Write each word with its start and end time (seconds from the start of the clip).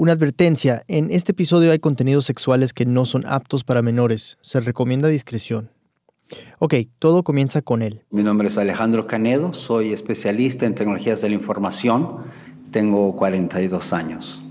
Una 0.00 0.12
advertencia, 0.12 0.82
en 0.88 1.10
este 1.10 1.32
episodio 1.32 1.72
hay 1.72 1.78
contenidos 1.78 2.24
sexuales 2.24 2.72
que 2.72 2.86
no 2.86 3.04
son 3.04 3.26
aptos 3.26 3.64
para 3.64 3.82
menores. 3.82 4.38
Se 4.40 4.58
recomienda 4.58 5.08
discreción. 5.08 5.72
Ok, 6.58 6.74
todo 6.98 7.22
comienza 7.22 7.60
con 7.60 7.82
él. 7.82 8.02
Mi 8.08 8.22
nombre 8.22 8.48
es 8.48 8.56
Alejandro 8.56 9.06
Canedo, 9.06 9.52
soy 9.52 9.92
especialista 9.92 10.64
en 10.64 10.74
tecnologías 10.74 11.20
de 11.20 11.28
la 11.28 11.34
información, 11.34 12.16
tengo 12.70 13.14
42 13.14 13.92
años. 13.92 14.42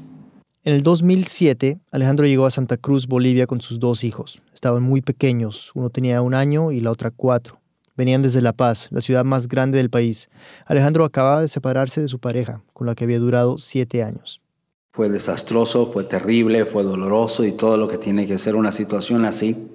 En 0.66 0.76
el 0.76 0.84
2007, 0.84 1.80
Alejandro 1.90 2.28
llegó 2.28 2.46
a 2.46 2.52
Santa 2.52 2.78
Cruz, 2.78 3.08
Bolivia, 3.08 3.48
con 3.48 3.60
sus 3.60 3.80
dos 3.80 4.04
hijos. 4.04 4.44
Estaban 4.54 4.84
muy 4.84 5.02
pequeños, 5.02 5.72
uno 5.74 5.90
tenía 5.90 6.22
un 6.22 6.36
año 6.36 6.72
y 6.72 6.80
la 6.80 6.92
otra 6.92 7.10
cuatro. 7.10 7.60
Venían 7.98 8.22
desde 8.22 8.44
La 8.44 8.54
Paz, 8.54 8.90
la 8.92 9.02
ciudad 9.02 9.26
más 9.26 9.48
grande 9.48 9.80
del 9.80 9.90
país. 9.90 10.30
Alejandro 10.68 11.06
acababa 11.06 11.42
de 11.42 11.48
separarse 11.48 12.02
de 12.02 12.08
su 12.08 12.20
pareja, 12.20 12.62
con 12.72 12.86
la 12.86 12.94
que 12.94 13.06
había 13.06 13.18
durado 13.18 13.58
siete 13.58 14.04
años. 14.04 14.44
Fue 14.92 15.10
desastroso, 15.10 15.86
fue 15.86 16.04
terrible, 16.04 16.66
fue 16.66 16.84
doloroso 16.84 17.46
y 17.46 17.52
todo 17.52 17.78
lo 17.78 17.88
que 17.88 17.98
tiene 17.98 18.26
que 18.26 18.38
ser 18.38 18.56
una 18.56 18.72
situación 18.72 19.26
así. 19.26 19.70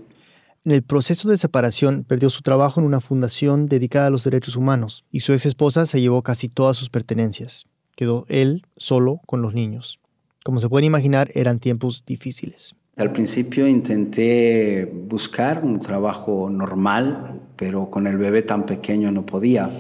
En 0.65 0.73
el 0.73 0.83
proceso 0.83 1.29
de 1.29 1.39
separación 1.39 2.05
perdió 2.05 2.31
su 2.31 2.43
trabajo 2.43 2.81
en 2.81 2.87
una 2.87 3.01
fundación 3.01 3.67
dedicada 3.67 4.07
a 4.07 4.11
los 4.11 4.25
derechos 4.25 4.57
humanos 4.57 5.05
y 5.11 5.21
su 5.21 5.33
ex 5.33 5.47
esposa 5.47 5.87
se 5.87 6.01
llevó 6.01 6.23
casi 6.23 6.49
todas 6.49 6.77
sus 6.77 6.89
pertenencias. 6.89 7.67
Quedó 7.97 8.25
él 8.29 8.67
solo 8.77 9.21
con 9.27 9.43
los 9.43 9.55
niños. 9.55 10.01
Como 10.43 10.61
se 10.61 10.69
pueden 10.69 10.87
imaginar, 10.87 11.29
eran 11.35 11.59
tiempos 11.59 12.05
difíciles. 12.07 12.75
Al 12.97 13.13
principio 13.13 13.67
intenté 13.67 14.85
buscar 14.87 15.65
un 15.65 15.81
trabajo 15.81 16.49
normal, 16.51 17.41
pero 17.57 17.91
con 17.91 18.07
el 18.07 18.19
bebé 18.19 18.43
tan 18.43 18.67
pequeño 18.67 19.11
no 19.11 19.27
podía 19.27 19.71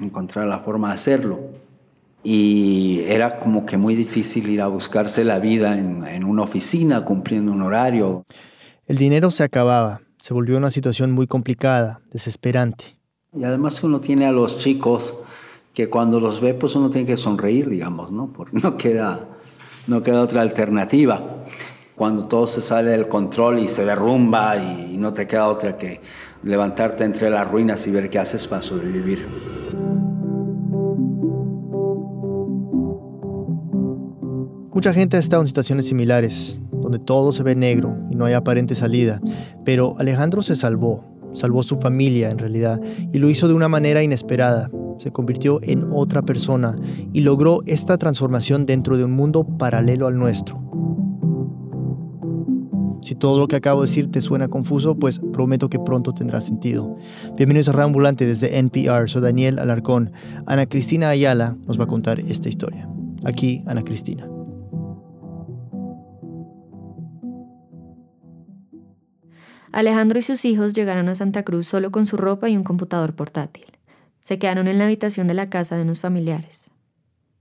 encontrar 0.00 0.46
la 0.46 0.60
forma 0.60 0.88
de 0.88 0.94
hacerlo. 0.94 1.40
Y 2.22 3.00
era 3.06 3.38
como 3.38 3.64
que 3.64 3.76
muy 3.76 3.94
difícil 3.94 4.48
ir 4.48 4.60
a 4.60 4.66
buscarse 4.66 5.24
la 5.24 5.38
vida 5.38 5.78
en, 5.78 6.06
en 6.06 6.24
una 6.24 6.42
oficina 6.42 7.04
cumpliendo 7.04 7.52
un 7.52 7.62
horario. 7.62 8.24
El 8.86 8.98
dinero 8.98 9.30
se 9.30 9.42
acababa, 9.42 10.02
se 10.18 10.34
volvió 10.34 10.58
una 10.58 10.70
situación 10.70 11.12
muy 11.12 11.26
complicada, 11.26 12.00
desesperante. 12.12 12.96
Y 13.32 13.44
además 13.44 13.82
uno 13.82 14.00
tiene 14.00 14.26
a 14.26 14.32
los 14.32 14.58
chicos 14.58 15.14
que 15.72 15.88
cuando 15.88 16.20
los 16.20 16.40
ve, 16.40 16.54
pues 16.54 16.74
uno 16.76 16.90
tiene 16.90 17.06
que 17.06 17.16
sonreír, 17.16 17.68
digamos, 17.68 18.10
¿no? 18.10 18.32
Porque 18.32 18.58
no 18.60 18.76
queda 18.76 19.28
no 19.86 20.02
queda 20.02 20.22
otra 20.22 20.42
alternativa. 20.42 21.20
Cuando 21.94 22.26
todo 22.28 22.46
se 22.46 22.62
sale 22.62 22.92
del 22.92 23.08
control 23.08 23.58
y 23.58 23.68
se 23.68 23.84
derrumba 23.84 24.56
y 24.56 24.96
no 24.96 25.12
te 25.12 25.26
queda 25.26 25.48
otra 25.48 25.76
que 25.76 26.00
levantarte 26.42 27.04
entre 27.04 27.28
las 27.28 27.50
ruinas 27.50 27.86
y 27.86 27.90
ver 27.90 28.08
qué 28.08 28.18
haces 28.18 28.46
para 28.46 28.62
sobrevivir. 28.62 29.26
Mucha 34.72 34.94
gente 34.94 35.16
ha 35.16 35.20
estado 35.20 35.42
en 35.42 35.48
situaciones 35.48 35.86
similares, 35.86 36.60
donde 36.70 37.00
todo 37.00 37.32
se 37.32 37.42
ve 37.42 37.56
negro 37.56 37.96
y 38.08 38.14
no 38.14 38.26
hay 38.26 38.34
aparente 38.34 38.76
salida, 38.76 39.20
pero 39.64 39.98
Alejandro 39.98 40.42
se 40.42 40.54
salvó, 40.54 41.04
salvó 41.32 41.64
su 41.64 41.76
familia 41.76 42.30
en 42.30 42.38
realidad, 42.38 42.80
y 43.12 43.18
lo 43.18 43.28
hizo 43.28 43.48
de 43.48 43.54
una 43.54 43.68
manera 43.68 44.04
inesperada, 44.04 44.70
se 44.98 45.10
convirtió 45.10 45.58
en 45.64 45.88
otra 45.90 46.22
persona 46.22 46.76
y 47.12 47.22
logró 47.22 47.62
esta 47.66 47.98
transformación 47.98 48.64
dentro 48.64 48.96
de 48.96 49.04
un 49.04 49.10
mundo 49.10 49.44
paralelo 49.44 50.06
al 50.06 50.16
nuestro. 50.16 50.62
Si 53.02 53.16
todo 53.16 53.40
lo 53.40 53.48
que 53.48 53.56
acabo 53.56 53.80
de 53.80 53.88
decir 53.88 54.10
te 54.12 54.20
suena 54.20 54.46
confuso, 54.46 54.94
pues 54.94 55.20
prometo 55.32 55.68
que 55.68 55.80
pronto 55.80 56.12
tendrá 56.12 56.40
sentido. 56.40 56.96
Bienvenidos 57.36 57.70
a 57.70 57.72
Rambulante 57.72 58.24
desde 58.24 58.58
NPR. 58.58 59.08
Soy 59.08 59.22
Daniel 59.22 59.58
Alarcón. 59.58 60.12
Ana 60.46 60.66
Cristina 60.66 61.08
Ayala 61.08 61.56
nos 61.66 61.80
va 61.80 61.84
a 61.84 61.88
contar 61.88 62.20
esta 62.20 62.50
historia. 62.50 62.88
Aquí, 63.24 63.64
Ana 63.66 63.82
Cristina. 63.82 64.28
Alejandro 69.72 70.18
y 70.18 70.22
sus 70.22 70.44
hijos 70.44 70.74
llegaron 70.74 71.08
a 71.08 71.14
Santa 71.14 71.44
Cruz 71.44 71.68
solo 71.68 71.92
con 71.92 72.04
su 72.04 72.16
ropa 72.16 72.48
y 72.48 72.56
un 72.56 72.64
computador 72.64 73.14
portátil. 73.14 73.66
Se 74.20 74.38
quedaron 74.38 74.66
en 74.66 74.78
la 74.78 74.84
habitación 74.84 75.28
de 75.28 75.34
la 75.34 75.48
casa 75.48 75.76
de 75.76 75.82
unos 75.82 76.00
familiares. 76.00 76.70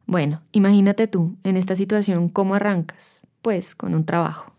Bueno, 0.05 0.41
imagínate 0.51 1.07
tú, 1.07 1.35
en 1.43 1.57
esta 1.57 1.75
situación, 1.75 2.29
¿cómo 2.29 2.55
arrancas? 2.55 3.21
Pues 3.41 3.73
con 3.73 3.95
un 3.95 4.05
trabajo. 4.05 4.53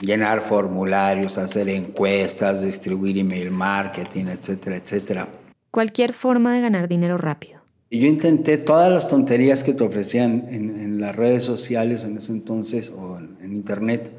Llenar 0.00 0.42
formularios, 0.42 1.38
hacer 1.38 1.68
encuestas, 1.68 2.62
distribuir 2.62 3.18
email 3.18 3.50
marketing, 3.50 4.26
etcétera, 4.26 4.76
etcétera. 4.76 5.28
Cualquier 5.70 6.12
forma 6.12 6.54
de 6.54 6.60
ganar 6.60 6.88
dinero 6.88 7.16
rápido. 7.16 7.60
Y 7.90 8.00
yo 8.00 8.08
intenté 8.08 8.58
todas 8.58 8.92
las 8.92 9.08
tonterías 9.08 9.62
que 9.62 9.72
te 9.72 9.84
ofrecían 9.84 10.46
en, 10.50 11.00
las 11.00 11.14
redes 11.14 11.44
sociales 11.44 12.04
en 12.04 12.16
ese 12.16 12.32
entonces 12.32 12.90
o 12.90 13.18
en, 13.18 13.36
en 13.40 13.52
internet 13.52 14.12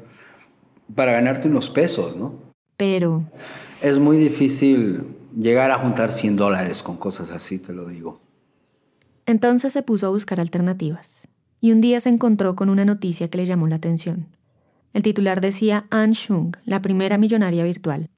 para 0.94 1.12
ganarte 1.12 1.48
unos 1.48 1.70
pesos, 1.70 2.16
¿no? 2.16 2.34
Pero... 2.76 3.24
Es 3.82 3.98
muy 3.98 4.16
difícil 4.16 5.04
llegar 5.36 5.70
a 5.70 5.78
juntar 5.78 6.10
100 6.10 6.36
dólares 6.36 6.82
con 6.82 6.96
cosas 6.96 7.30
así, 7.30 7.58
te 7.58 7.72
lo 7.72 7.86
digo. 7.86 8.20
Entonces 9.26 9.72
se 9.72 9.82
puso 9.82 10.06
a 10.06 10.10
buscar 10.10 10.40
alternativas 10.40 11.28
y 11.60 11.72
un 11.72 11.80
día 11.80 12.00
se 12.00 12.08
encontró 12.08 12.56
con 12.56 12.70
una 12.70 12.84
noticia 12.84 13.28
que 13.28 13.38
le 13.38 13.46
llamó 13.46 13.66
la 13.68 13.76
atención. 13.76 14.26
El 14.94 15.02
titular 15.02 15.40
decía 15.40 15.86
An 15.90 16.12
Shung, 16.12 16.56
la 16.64 16.80
primera 16.82 17.18
millonaria 17.18 17.62
virtual. 17.62 18.08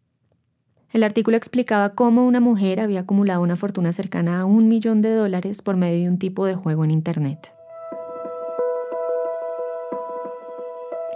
El 0.93 1.03
artículo 1.03 1.37
explicaba 1.37 1.95
cómo 1.95 2.27
una 2.27 2.41
mujer 2.41 2.81
había 2.81 3.01
acumulado 3.01 3.43
una 3.43 3.57
fortuna 3.57 3.93
cercana 3.93 4.41
a 4.41 4.45
un 4.45 4.69
millón 4.69 5.03
de 5.03 5.15
dólares 5.15 5.63
por 5.63 5.77
medio 5.77 6.05
de 6.05 6.09
un 6.09 6.19
tipo 6.19 6.47
de 6.47 6.55
juego 6.55 6.85
en 6.85 6.91
Internet. 6.91 7.53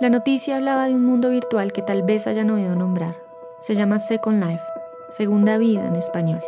La 0.04 0.10
noticia 0.10 0.56
hablaba 0.56 0.86
de 0.86 0.94
un 0.94 1.02
mundo 1.02 1.30
virtual 1.30 1.72
que 1.72 1.80
tal 1.80 2.02
vez 2.02 2.26
hayan 2.26 2.50
oído 2.50 2.74
nombrar. 2.74 3.16
Se 3.60 3.74
llama 3.74 3.98
Second 3.98 4.44
Life 4.44 4.62
Segunda 5.08 5.56
Vida 5.56 5.88
en 5.88 5.96
español. 5.96 6.42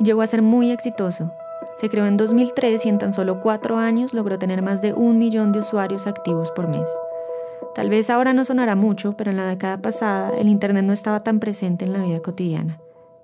Llegó 0.00 0.22
a 0.22 0.26
ser 0.26 0.42
muy 0.42 0.72
exitoso. 0.72 1.30
Se 1.76 1.88
creó 1.88 2.06
en 2.06 2.16
2003 2.16 2.84
y 2.84 2.88
en 2.88 2.98
tan 2.98 3.12
solo 3.12 3.38
cuatro 3.38 3.76
años 3.76 4.12
logró 4.12 4.40
tener 4.40 4.60
más 4.60 4.82
de 4.82 4.92
un 4.92 5.18
millón 5.18 5.52
de 5.52 5.60
usuarios 5.60 6.08
activos 6.08 6.50
por 6.50 6.66
mes. 6.66 6.90
Tal 7.76 7.90
vez 7.90 8.10
ahora 8.10 8.32
no 8.32 8.44
sonará 8.44 8.74
mucho, 8.74 9.14
pero 9.16 9.30
en 9.30 9.36
la 9.36 9.46
década 9.46 9.78
pasada 9.78 10.36
el 10.36 10.48
Internet 10.48 10.84
no 10.84 10.92
estaba 10.92 11.20
tan 11.20 11.38
presente 11.38 11.84
en 11.84 11.92
la 11.92 12.00
vida 12.00 12.18
cotidiana. 12.18 12.80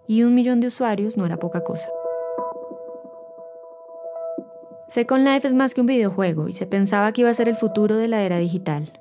Y 0.07 0.23
un 0.23 0.33
millón 0.37 0.61
de 0.61 0.69
usuarios 0.69 1.17
no 1.17 1.27
era 1.27 1.39
poca 1.39 1.65
cosa. 1.65 1.89
Second 4.87 5.27
Life 5.27 5.49
es 5.49 5.57
más 5.57 5.75
que 5.75 5.81
un 5.81 5.89
videojuego 5.89 6.47
y 6.47 6.53
se 6.53 6.69
pensaba 6.69 7.11
que 7.11 7.23
iba 7.23 7.31
a 7.31 7.35
ser 7.35 7.49
el 7.49 7.57
futuro 7.57 7.97
de 7.97 8.07
la 8.07 8.23
era 8.23 8.39
digital. 8.39 8.93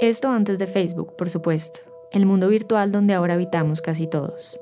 Esto 0.00 0.28
antes 0.28 0.58
de 0.58 0.66
Facebook, 0.66 1.14
por 1.16 1.30
supuesto, 1.30 1.78
el 2.10 2.26
mundo 2.26 2.48
virtual 2.48 2.90
donde 2.90 3.14
ahora 3.14 3.34
habitamos 3.34 3.80
casi 3.80 4.08
todos. 4.08 4.60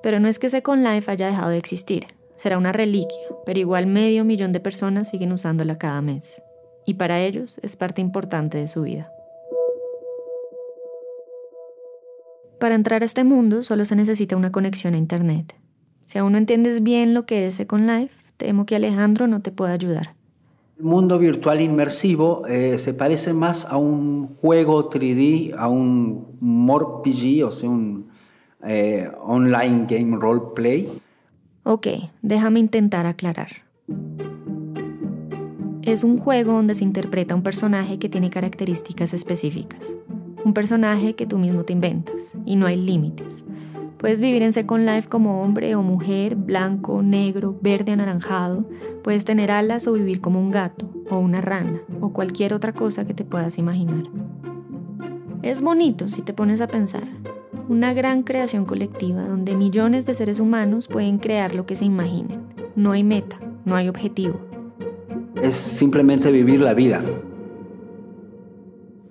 Pero 0.00 0.20
no 0.20 0.28
es 0.28 0.38
que 0.38 0.48
Second 0.48 0.86
Life 0.86 1.10
haya 1.10 1.26
dejado 1.26 1.50
de 1.50 1.58
existir, 1.58 2.06
será 2.36 2.56
una 2.56 2.72
reliquia, 2.72 3.18
pero 3.44 3.58
igual 3.58 3.88
medio 3.88 4.24
millón 4.24 4.52
de 4.52 4.60
personas 4.60 5.10
siguen 5.10 5.32
usándola 5.32 5.76
cada 5.76 6.00
mes, 6.02 6.40
y 6.86 6.94
para 6.94 7.20
ellos 7.20 7.58
es 7.62 7.74
parte 7.74 8.00
importante 8.00 8.58
de 8.58 8.68
su 8.68 8.82
vida. 8.82 9.12
Para 12.60 12.76
entrar 12.76 13.02
a 13.02 13.06
este 13.06 13.24
mundo 13.24 13.64
solo 13.64 13.84
se 13.84 13.96
necesita 13.96 14.36
una 14.36 14.52
conexión 14.52 14.94
a 14.94 14.98
Internet. 14.98 15.56
Si 16.04 16.16
aún 16.18 16.32
no 16.32 16.38
entiendes 16.38 16.82
bien 16.84 17.12
lo 17.12 17.26
que 17.26 17.46
es 17.46 17.54
Second 17.54 17.90
Life, 17.90 18.14
temo 18.36 18.66
que 18.66 18.76
Alejandro 18.76 19.26
no 19.26 19.42
te 19.42 19.50
pueda 19.50 19.72
ayudar. 19.72 20.17
El 20.78 20.84
mundo 20.84 21.18
virtual 21.18 21.60
inmersivo 21.60 22.46
eh, 22.46 22.78
se 22.78 22.94
parece 22.94 23.32
más 23.32 23.64
a 23.64 23.76
un 23.76 24.36
juego 24.36 24.88
3D, 24.88 25.56
a 25.58 25.66
un 25.66 26.36
MORPG, 26.38 27.44
o 27.44 27.50
sea, 27.50 27.68
un 27.68 28.06
eh, 28.64 29.10
online 29.20 29.86
game 29.88 30.16
roleplay. 30.16 30.88
Ok, 31.64 31.88
déjame 32.22 32.60
intentar 32.60 33.06
aclarar. 33.06 33.48
Es 35.82 36.04
un 36.04 36.16
juego 36.16 36.52
donde 36.52 36.76
se 36.76 36.84
interpreta 36.84 37.34
un 37.34 37.42
personaje 37.42 37.98
que 37.98 38.08
tiene 38.08 38.30
características 38.30 39.14
específicas. 39.14 39.96
Un 40.44 40.54
personaje 40.54 41.16
que 41.16 41.26
tú 41.26 41.38
mismo 41.38 41.64
te 41.64 41.72
inventas 41.72 42.38
y 42.46 42.54
no 42.54 42.66
hay 42.66 42.76
límites. 42.76 43.44
Puedes 43.98 44.20
vivir 44.20 44.42
en 44.42 44.52
Second 44.52 44.86
Life 44.86 45.08
como 45.08 45.42
hombre 45.42 45.74
o 45.74 45.82
mujer, 45.82 46.36
blanco, 46.36 47.02
negro, 47.02 47.58
verde, 47.60 47.90
anaranjado. 47.90 48.64
Puedes 49.02 49.24
tener 49.24 49.50
alas 49.50 49.88
o 49.88 49.92
vivir 49.92 50.20
como 50.20 50.40
un 50.40 50.52
gato 50.52 50.88
o 51.10 51.18
una 51.18 51.40
rana 51.40 51.80
o 52.00 52.12
cualquier 52.12 52.54
otra 52.54 52.72
cosa 52.72 53.04
que 53.04 53.12
te 53.12 53.24
puedas 53.24 53.58
imaginar. 53.58 54.04
Es 55.42 55.62
bonito 55.62 56.06
si 56.06 56.22
te 56.22 56.32
pones 56.32 56.60
a 56.60 56.68
pensar, 56.68 57.08
una 57.68 57.92
gran 57.92 58.22
creación 58.22 58.66
colectiva 58.66 59.24
donde 59.24 59.56
millones 59.56 60.06
de 60.06 60.14
seres 60.14 60.38
humanos 60.38 60.86
pueden 60.86 61.18
crear 61.18 61.54
lo 61.54 61.66
que 61.66 61.74
se 61.74 61.84
imaginen. 61.84 62.42
No 62.76 62.92
hay 62.92 63.02
meta, 63.02 63.40
no 63.64 63.74
hay 63.74 63.88
objetivo. 63.88 64.40
Es 65.42 65.56
simplemente 65.56 66.30
vivir 66.30 66.60
la 66.60 66.74
vida. 66.74 67.02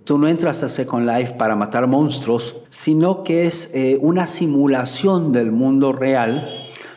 Tú 0.07 0.17
no 0.17 0.29
entras 0.29 0.63
a 0.63 0.69
Second 0.69 1.05
Life 1.05 1.33
para 1.33 1.57
matar 1.57 1.85
monstruos, 1.85 2.55
sino 2.69 3.25
que 3.25 3.45
es 3.45 3.71
eh, 3.73 3.97
una 3.99 4.25
simulación 4.25 5.33
del 5.33 5.51
mundo 5.51 5.91
real 5.91 6.49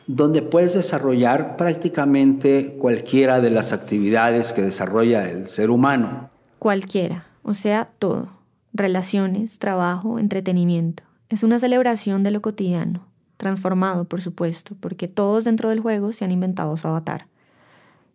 donde 0.06 0.42
puedes 0.42 0.74
desarrollar 0.74 1.56
prácticamente 1.56 2.76
cualquiera 2.78 3.40
de 3.40 3.50
las 3.50 3.72
actividades 3.72 4.52
que 4.52 4.62
desarrolla 4.62 5.28
el 5.28 5.48
ser 5.48 5.70
humano. 5.70 6.30
Cualquiera, 6.60 7.26
o 7.42 7.52
sea, 7.54 7.88
todo. 7.98 8.30
Relaciones, 8.72 9.58
trabajo, 9.58 10.20
entretenimiento. 10.20 11.02
Es 11.28 11.42
una 11.42 11.58
celebración 11.58 12.22
de 12.22 12.30
lo 12.30 12.40
cotidiano, 12.40 13.08
transformado, 13.38 14.04
por 14.04 14.20
supuesto, 14.20 14.76
porque 14.78 15.08
todos 15.08 15.42
dentro 15.42 15.70
del 15.70 15.80
juego 15.80 16.12
se 16.12 16.24
han 16.24 16.30
inventado 16.30 16.76
su 16.76 16.86
avatar. 16.86 17.26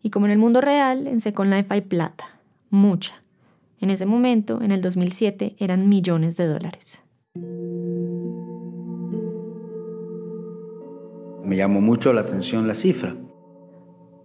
Y 0.02 0.10
como 0.10 0.26
en 0.28 0.32
el 0.32 0.38
mundo 0.38 0.62
real, 0.62 1.06
en 1.06 1.20
Second 1.20 1.52
Life 1.52 1.68
hay 1.74 1.82
plata, 1.82 2.40
mucha. 2.70 3.25
En 3.86 3.92
ese 3.92 4.08
momento, 4.08 4.64
en 4.64 4.72
el 4.72 4.82
2007, 4.82 5.58
eran 5.60 5.88
millones 5.88 6.36
de 6.38 6.48
dólares. 6.48 7.04
Me 11.44 11.56
llamó 11.56 11.82
mucho 11.82 12.12
la 12.12 12.22
atención 12.22 12.68
la 12.68 12.74
cifra. 12.74 13.16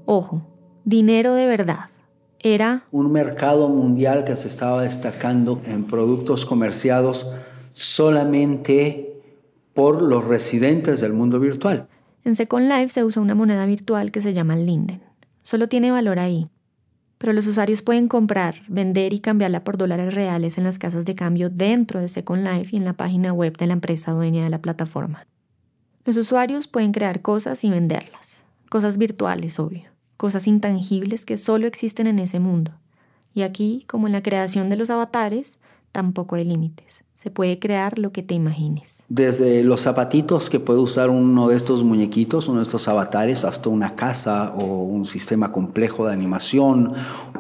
Ojo, 0.07 0.47
dinero 0.87 1.35
de 1.35 1.45
verdad. 1.45 1.91
Era 2.39 2.87
un 2.91 3.13
mercado 3.13 3.69
mundial 3.69 4.25
que 4.25 4.35
se 4.35 4.49
estaba 4.49 4.83
destacando 4.83 5.61
en 5.67 5.85
productos 5.85 6.47
comerciados 6.47 7.31
solamente 7.73 9.21
por 9.75 10.01
los 10.01 10.25
residentes 10.25 11.01
del 11.01 11.13
mundo 11.13 11.39
virtual. 11.39 11.87
En 12.25 12.35
Second 12.35 12.67
Life 12.67 12.89
se 12.89 13.05
usa 13.05 13.21
una 13.21 13.35
moneda 13.35 13.67
virtual 13.67 14.11
que 14.11 14.23
se 14.23 14.33
llama 14.33 14.57
Linden. 14.57 15.03
Solo 15.43 15.69
tiene 15.69 15.91
valor 15.91 16.19
ahí. 16.19 16.49
Pero 17.21 17.35
los 17.35 17.47
usuarios 17.47 17.83
pueden 17.83 18.09
comprar, 18.09 18.63
vender 18.67 19.13
y 19.13 19.21
cambiarla 19.21 19.63
por 19.63 19.77
dólares 19.77 20.15
reales 20.15 20.57
en 20.57 20.65
las 20.65 20.79
casas 20.79 21.05
de 21.05 21.15
cambio 21.15 21.51
dentro 21.51 22.01
de 22.01 22.09
Second 22.09 22.43
Life 22.43 22.71
y 22.73 22.79
en 22.79 22.87
la 22.87 22.95
página 22.95 23.35
web 23.35 23.59
de 23.59 23.67
la 23.67 23.75
empresa 23.75 24.13
dueña 24.13 24.43
de 24.43 24.49
la 24.49 24.63
plataforma. 24.63 25.27
Los 26.07 26.17
usuarios 26.17 26.67
pueden 26.67 26.93
crear 26.93 27.21
cosas 27.21 27.63
y 27.63 27.69
venderlas. 27.69 28.47
Cosas 28.71 28.97
virtuales, 28.97 29.59
obvio. 29.59 29.91
Cosas 30.17 30.47
intangibles 30.47 31.27
que 31.27 31.37
solo 31.37 31.67
existen 31.67 32.07
en 32.07 32.21
ese 32.21 32.41
mundo. 32.41 32.73
Y 33.35 33.43
aquí, 33.43 33.85
como 33.87 34.07
en 34.07 34.15
la 34.15 34.23
creación 34.23 34.71
de 34.71 34.77
los 34.77 34.89
avatares, 34.89 35.59
tampoco 35.93 36.37
hay 36.37 36.45
límites. 36.45 37.05
Se 37.15 37.31
puede 37.31 37.59
crear 37.59 37.99
lo 37.99 38.13
que 38.13 38.23
te 38.23 38.35
imagines. 38.35 39.05
Desde 39.09 39.63
los 39.63 39.83
zapatitos 39.83 40.49
que 40.49 40.61
puede 40.61 40.81
usar 40.81 41.11
uno 41.11 41.49
de 41.49 41.57
estos 41.57 41.85
muñequitos, 41.85 42.49
uno 42.49 42.59
de 42.59 42.65
estos 42.65 42.89
avatares, 42.89 43.45
hasta 43.45 43.69
una 43.69 43.95
casa 43.95 44.55
o 44.57 44.85
un 44.85 45.05
sistema 45.05 45.53
complejo 45.53 46.07
de 46.07 46.13
animación, 46.13 46.95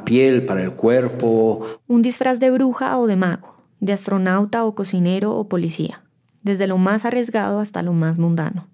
piel 0.04 0.44
para 0.44 0.62
el 0.62 0.72
cuerpo. 0.72 1.64
Un 1.86 2.02
disfraz 2.02 2.40
de 2.40 2.50
bruja 2.50 2.98
o 2.98 3.06
de 3.06 3.16
mago, 3.16 3.54
de 3.80 3.92
astronauta 3.92 4.64
o 4.64 4.74
cocinero 4.74 5.34
o 5.36 5.48
policía 5.48 6.02
desde 6.42 6.66
lo 6.66 6.78
más 6.78 7.04
arriesgado 7.04 7.60
hasta 7.60 7.82
lo 7.82 7.92
más 7.92 8.18
mundano. 8.18 8.66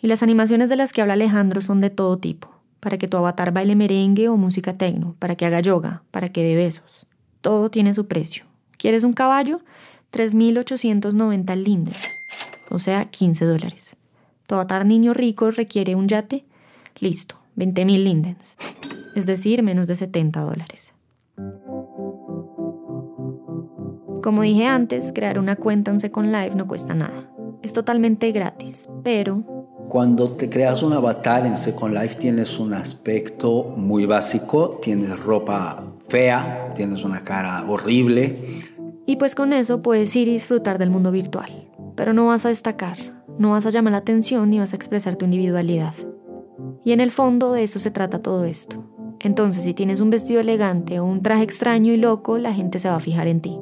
Y 0.00 0.06
las 0.06 0.22
animaciones 0.22 0.68
de 0.68 0.76
las 0.76 0.92
que 0.92 1.00
habla 1.00 1.14
Alejandro 1.14 1.60
son 1.60 1.80
de 1.80 1.90
todo 1.90 2.18
tipo, 2.18 2.48
para 2.80 2.98
que 2.98 3.08
tu 3.08 3.16
avatar 3.16 3.52
baile 3.52 3.74
merengue 3.74 4.28
o 4.28 4.36
música 4.36 4.78
tecno, 4.78 5.16
para 5.18 5.34
que 5.36 5.44
haga 5.44 5.60
yoga, 5.60 6.02
para 6.10 6.30
que 6.30 6.44
dé 6.44 6.54
besos. 6.54 7.06
Todo 7.40 7.70
tiene 7.70 7.94
su 7.94 8.06
precio. 8.06 8.44
¿Quieres 8.78 9.02
un 9.02 9.12
caballo? 9.12 9.60
3.890 10.12 11.56
lindes, 11.56 11.98
o 12.70 12.78
sea, 12.78 13.04
15 13.04 13.44
dólares. 13.44 13.96
¿Tu 14.46 14.54
avatar 14.54 14.86
niño 14.86 15.12
rico 15.14 15.50
requiere 15.50 15.96
un 15.96 16.08
yate? 16.08 16.44
Listo, 17.00 17.34
20.000 17.56 18.04
lindens, 18.04 18.56
es 19.16 19.26
decir, 19.26 19.62
menos 19.62 19.88
de 19.88 19.96
70 19.96 20.40
dólares. 20.40 20.94
Como 24.22 24.42
dije 24.42 24.66
antes, 24.66 25.12
crear 25.12 25.38
una 25.38 25.56
cuenta 25.56 25.90
en 25.90 26.00
Second 26.00 26.32
Life 26.32 26.56
no 26.56 26.66
cuesta 26.66 26.94
nada. 26.94 27.28
Es 27.62 27.72
totalmente 27.72 28.30
gratis, 28.30 28.88
pero... 29.02 29.42
Cuando 29.88 30.28
te 30.28 30.48
creas 30.48 30.82
un 30.82 30.92
avatar 30.92 31.46
en 31.46 31.56
Second 31.56 31.94
Life 31.94 32.14
tienes 32.16 32.58
un 32.58 32.74
aspecto 32.74 33.74
muy 33.76 34.06
básico, 34.06 34.78
tienes 34.82 35.18
ropa 35.18 35.87
fea, 36.08 36.72
tienes 36.74 37.04
una 37.04 37.24
cara 37.24 37.64
horrible. 37.68 38.40
Y 39.06 39.16
pues 39.16 39.34
con 39.34 39.52
eso 39.52 39.82
puedes 39.82 40.14
ir 40.16 40.28
y 40.28 40.32
disfrutar 40.32 40.78
del 40.78 40.90
mundo 40.90 41.10
virtual. 41.10 41.70
Pero 41.96 42.12
no 42.12 42.26
vas 42.26 42.44
a 42.44 42.50
destacar, 42.50 43.22
no 43.38 43.50
vas 43.50 43.66
a 43.66 43.70
llamar 43.70 43.92
la 43.92 43.98
atención 43.98 44.50
ni 44.50 44.58
vas 44.58 44.72
a 44.72 44.76
expresar 44.76 45.16
tu 45.16 45.24
individualidad. 45.24 45.94
Y 46.84 46.92
en 46.92 47.00
el 47.00 47.10
fondo 47.10 47.52
de 47.52 47.62
eso 47.62 47.78
se 47.78 47.90
trata 47.90 48.22
todo 48.22 48.44
esto. 48.44 48.84
Entonces, 49.20 49.64
si 49.64 49.74
tienes 49.74 50.00
un 50.00 50.10
vestido 50.10 50.40
elegante 50.40 51.00
o 51.00 51.04
un 51.04 51.22
traje 51.22 51.42
extraño 51.42 51.92
y 51.92 51.96
loco, 51.96 52.38
la 52.38 52.54
gente 52.54 52.78
se 52.78 52.88
va 52.88 52.96
a 52.96 53.00
fijar 53.00 53.26
en 53.26 53.40
ti. 53.40 53.58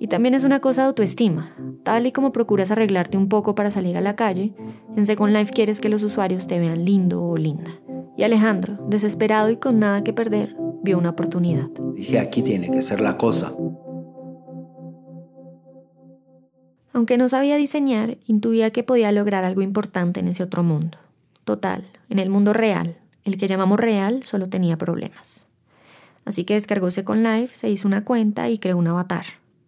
Y 0.00 0.08
también 0.08 0.34
es 0.34 0.44
una 0.44 0.60
cosa 0.60 0.82
de 0.82 0.88
autoestima. 0.88 1.54
Tal 1.84 2.06
y 2.06 2.12
como 2.12 2.32
procuras 2.32 2.70
arreglarte 2.70 3.16
un 3.16 3.28
poco 3.28 3.54
para 3.54 3.70
salir 3.70 3.96
a 3.96 4.00
la 4.00 4.16
calle, 4.16 4.54
en 4.96 5.06
Second 5.06 5.32
Life 5.32 5.52
quieres 5.52 5.80
que 5.80 5.88
los 5.88 6.02
usuarios 6.02 6.46
te 6.46 6.58
vean 6.58 6.84
lindo 6.84 7.22
o 7.24 7.36
linda. 7.36 7.70
Y 8.16 8.24
Alejandro, 8.24 8.78
desesperado 8.88 9.50
y 9.50 9.56
con 9.56 9.78
nada 9.78 10.02
que 10.02 10.12
perder, 10.12 10.56
vio 10.88 10.96
una 10.96 11.10
oportunidad. 11.10 11.68
Dije, 11.94 12.18
aquí 12.18 12.42
tiene 12.42 12.70
que 12.70 12.80
ser 12.80 13.02
la 13.02 13.18
cosa. 13.18 13.52
Aunque 16.94 17.18
no 17.18 17.28
sabía 17.28 17.56
diseñar, 17.58 18.16
intuía 18.26 18.70
que 18.70 18.82
podía 18.82 19.12
lograr 19.12 19.44
algo 19.44 19.60
importante 19.60 20.20
en 20.20 20.28
ese 20.28 20.42
otro 20.42 20.62
mundo. 20.62 20.96
Total, 21.44 21.84
en 22.08 22.18
el 22.18 22.30
mundo 22.30 22.54
real, 22.54 22.96
el 23.24 23.36
que 23.36 23.48
llamamos 23.48 23.78
real, 23.78 24.22
solo 24.22 24.48
tenía 24.48 24.78
problemas. 24.78 25.46
Así 26.24 26.44
que 26.44 26.54
descargó 26.54 26.90
Second 26.90 27.22
Life, 27.22 27.54
se 27.54 27.68
hizo 27.68 27.86
una 27.86 28.04
cuenta 28.04 28.48
y 28.48 28.58
creó 28.58 28.78
un 28.78 28.86
avatar 28.86 29.26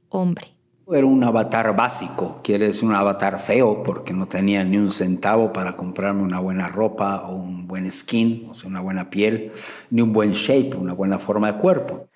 hombre. 0.09 0.47
Era 0.93 1.07
un 1.07 1.23
avatar 1.23 1.77
básico, 1.77 2.41
quiere 2.43 2.67
decir 2.67 2.89
un 2.89 2.95
avatar 2.95 3.39
feo 3.39 3.83
porque 3.83 4.13
no 4.13 4.27
tenía 4.27 4.65
ni 4.65 4.77
un 4.77 4.91
centavo 4.91 5.53
para 5.53 5.77
comprarme 5.77 6.23
una 6.23 6.41
buena 6.41 6.69
ropa 6.69 7.29
o 7.29 7.37
un 7.37 7.69
buen 7.69 7.89
skin, 7.91 8.47
o 8.51 8.55
sea, 8.55 8.69
una 8.69 8.81
buena 8.81 9.09
piel, 9.09 9.53
ni 9.91 10.03
un 10.03 10.13
buen 10.13 10.33
shape, 10.33 10.77
una 10.77 10.93
buena 10.93 11.19
forma 11.19 11.53
de 11.53 11.59
cuerpo. 11.59 12.09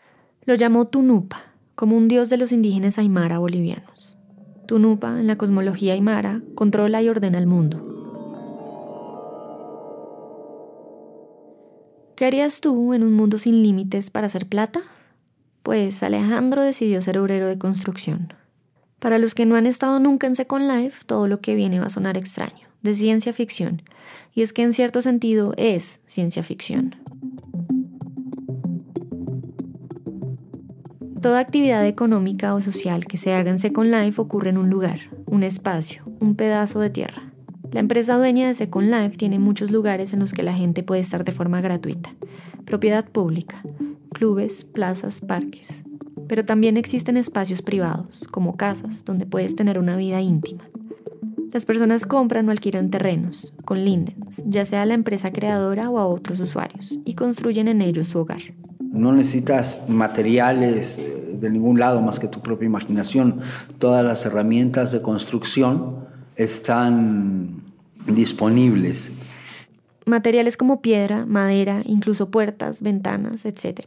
Lo 0.44 0.54
llamó 0.54 0.86
Tunupa, 0.86 1.42
como 1.74 1.96
un 1.96 2.08
dios 2.08 2.30
de 2.30 2.36
los 2.36 2.50
indígenas 2.50 2.98
aymara 2.98 3.38
bolivianos. 3.38 4.18
Tunupa, 4.66 5.20
en 5.20 5.28
la 5.28 5.36
cosmología 5.36 5.92
aymara, 5.92 6.42
controla 6.54 7.00
y 7.00 7.08
ordena 7.08 7.38
el 7.38 7.46
mundo. 7.46 7.80
¿Qué 12.16 12.26
harías 12.26 12.60
tú 12.60 12.94
en 12.94 13.02
un 13.02 13.12
mundo 13.12 13.38
sin 13.38 13.62
límites 13.62 14.10
para 14.10 14.26
hacer 14.26 14.46
plata? 14.46 14.82
pues 15.64 16.02
Alejandro 16.02 16.62
decidió 16.62 17.00
ser 17.00 17.18
obrero 17.18 17.48
de 17.48 17.58
construcción. 17.58 18.34
Para 19.04 19.18
los 19.18 19.34
que 19.34 19.44
no 19.44 19.56
han 19.56 19.66
estado 19.66 20.00
nunca 20.00 20.26
en 20.26 20.34
Second 20.34 20.66
Life, 20.66 21.02
todo 21.04 21.28
lo 21.28 21.42
que 21.42 21.54
viene 21.54 21.78
va 21.78 21.88
a 21.88 21.90
sonar 21.90 22.16
extraño, 22.16 22.68
de 22.80 22.94
ciencia 22.94 23.34
ficción, 23.34 23.82
y 24.32 24.40
es 24.40 24.54
que 24.54 24.62
en 24.62 24.72
cierto 24.72 25.02
sentido 25.02 25.52
es 25.58 26.00
ciencia 26.06 26.42
ficción. 26.42 26.96
Toda 31.20 31.38
actividad 31.38 31.86
económica 31.86 32.54
o 32.54 32.62
social 32.62 33.04
que 33.04 33.18
se 33.18 33.34
haga 33.34 33.50
en 33.50 33.58
Second 33.58 33.90
Life 33.90 34.18
ocurre 34.18 34.48
en 34.48 34.56
un 34.56 34.70
lugar, 34.70 35.00
un 35.26 35.42
espacio, 35.42 36.02
un 36.20 36.34
pedazo 36.34 36.80
de 36.80 36.88
tierra. 36.88 37.30
La 37.72 37.80
empresa 37.80 38.16
dueña 38.16 38.48
de 38.48 38.54
Second 38.54 38.88
Life 38.88 39.18
tiene 39.18 39.38
muchos 39.38 39.70
lugares 39.70 40.14
en 40.14 40.20
los 40.20 40.32
que 40.32 40.42
la 40.42 40.54
gente 40.54 40.82
puede 40.82 41.02
estar 41.02 41.24
de 41.24 41.32
forma 41.32 41.60
gratuita, 41.60 42.14
propiedad 42.64 43.06
pública, 43.06 43.60
clubes, 44.14 44.64
plazas, 44.64 45.20
parques. 45.20 45.84
Pero 46.28 46.42
también 46.42 46.76
existen 46.76 47.16
espacios 47.16 47.62
privados, 47.62 48.26
como 48.30 48.56
casas, 48.56 49.04
donde 49.04 49.26
puedes 49.26 49.56
tener 49.56 49.78
una 49.78 49.96
vida 49.96 50.20
íntima. 50.20 50.68
Las 51.52 51.66
personas 51.66 52.04
compran 52.04 52.48
o 52.48 52.50
alquilan 52.50 52.90
terrenos, 52.90 53.52
con 53.64 53.84
lindens, 53.84 54.42
ya 54.44 54.64
sea 54.64 54.82
a 54.82 54.86
la 54.86 54.94
empresa 54.94 55.32
creadora 55.32 55.88
o 55.88 55.98
a 55.98 56.06
otros 56.06 56.40
usuarios, 56.40 56.98
y 57.04 57.14
construyen 57.14 57.68
en 57.68 57.80
ellos 57.80 58.08
su 58.08 58.18
hogar. 58.18 58.42
No 58.80 59.12
necesitas 59.12 59.88
materiales 59.88 60.98
eh, 60.98 61.36
de 61.40 61.50
ningún 61.50 61.78
lado 61.78 62.00
más 62.00 62.18
que 62.18 62.28
tu 62.28 62.40
propia 62.40 62.66
imaginación. 62.66 63.40
Todas 63.78 64.04
las 64.04 64.26
herramientas 64.26 64.92
de 64.92 65.02
construcción 65.02 66.06
están 66.36 67.62
disponibles. 68.06 69.12
Materiales 70.06 70.56
como 70.56 70.80
piedra, 70.80 71.24
madera, 71.24 71.82
incluso 71.86 72.30
puertas, 72.30 72.82
ventanas, 72.82 73.44
etc. 73.46 73.80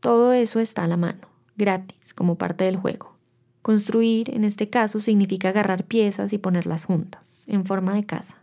Todo 0.00 0.32
eso 0.32 0.60
está 0.60 0.84
a 0.84 0.88
la 0.88 0.96
mano, 0.96 1.28
gratis, 1.56 2.14
como 2.14 2.36
parte 2.36 2.64
del 2.64 2.76
juego. 2.76 3.16
Construir, 3.62 4.32
en 4.34 4.44
este 4.44 4.70
caso, 4.70 5.00
significa 5.00 5.48
agarrar 5.48 5.84
piezas 5.84 6.32
y 6.32 6.38
ponerlas 6.38 6.84
juntas, 6.84 7.44
en 7.48 7.66
forma 7.66 7.94
de 7.94 8.06
casa. 8.06 8.36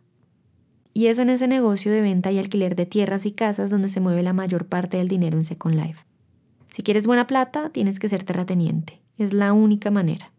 Y 0.94 1.08
es 1.08 1.18
en 1.18 1.30
ese 1.30 1.48
negocio 1.48 1.92
de 1.92 2.02
venta 2.02 2.32
y 2.32 2.40
alquiler 2.40 2.76
de 2.76 2.86
tierras 2.86 3.26
y 3.26 3.32
casas 3.32 3.72
donde 3.72 3.90
se 3.90 4.00
mueve 4.00 4.22
la 4.22 4.34
mayor 4.34 4.66
parte 4.66 4.98
del 4.98 5.08
dinero 5.08 5.38
en 5.38 5.44
Second 5.44 5.76
Life. 5.76 6.04
Si 6.72 6.84
quieres 6.84 7.08
buena 7.08 7.26
plata, 7.26 7.70
tienes 7.70 8.00
que 8.00 8.10
ser 8.10 8.24
terrateniente. 8.24 9.02
Es 9.18 9.32
la 9.32 9.54
única 9.54 9.92
manera. 9.92 10.32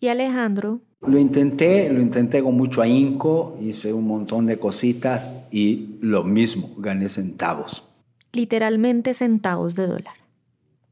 Y 0.00 0.08
Alejandro... 0.08 0.80
Lo 1.02 1.18
intenté, 1.18 1.92
lo 1.92 2.00
intenté 2.00 2.42
con 2.42 2.56
mucho 2.56 2.80
ahínco, 2.80 3.56
hice 3.60 3.92
un 3.92 4.06
montón 4.06 4.46
de 4.46 4.58
cositas 4.58 5.30
y 5.50 5.96
lo 6.00 6.24
mismo, 6.24 6.70
gané 6.78 7.08
centavos. 7.08 7.84
Literalmente 8.32 9.12
centavos 9.12 9.74
de 9.74 9.86
dólar. 9.86 10.21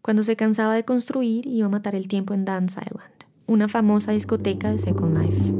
Cuando 0.02 0.22
se 0.22 0.34
cansaba 0.34 0.74
de 0.74 0.84
construir, 0.86 1.46
iba 1.46 1.66
a 1.66 1.68
matar 1.70 1.94
el 1.94 2.08
tiempo 2.08 2.32
en 2.32 2.46
Dance 2.46 2.80
Island, 2.80 3.12
una 3.46 3.68
famosa 3.68 4.12
discoteca 4.12 4.70
de 4.70 4.78
Second 4.78 5.18
Life. 5.18 5.54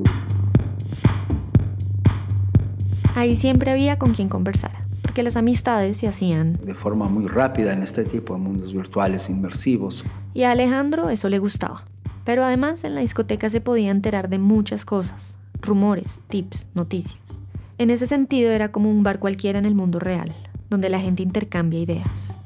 Ahí 3.15 3.37
siempre 3.37 3.71
había 3.71 3.99
con 3.99 4.15
quien 4.15 4.31
conversar, 4.31 4.87
porque 5.03 5.23
las 5.23 5.37
amistades 5.37 5.99
se 5.99 6.09
hacían 6.09 6.59
de 6.63 6.73
forma 6.73 7.07
muy 7.07 7.27
rápida 7.27 7.75
en 7.75 7.83
este 7.83 8.05
tipo 8.05 8.33
de 8.33 8.41
mundos 8.41 8.73
virtuales 8.73 9.29
inmersivos. 9.29 10.07
Y 10.33 10.45
a 10.45 10.53
Alejandro 10.53 11.11
eso 11.11 11.29
le 11.29 11.39
gustaba. 11.39 11.85
Pero 12.25 12.43
además 12.43 12.85
en 12.85 12.95
la 12.95 13.03
discoteca 13.03 13.51
se 13.51 13.61
podía 13.61 13.91
enterar 13.91 14.31
de 14.31 14.39
muchas 14.39 14.87
cosas, 14.87 15.37
rumores, 15.61 16.23
tips, 16.29 16.69
noticias. 16.75 17.43
En 17.77 17.91
ese 17.91 18.07
sentido 18.07 18.53
era 18.53 18.73
como 18.73 18.91
un 18.91 19.03
bar 19.03 19.19
cualquiera 19.19 19.59
en 19.59 19.67
el 19.67 19.75
mundo 19.75 19.99
real, 19.99 20.35
donde 20.71 20.89
la 20.89 21.01
gente 21.01 21.23
intercambia 21.23 21.81
ideas. 21.81 22.40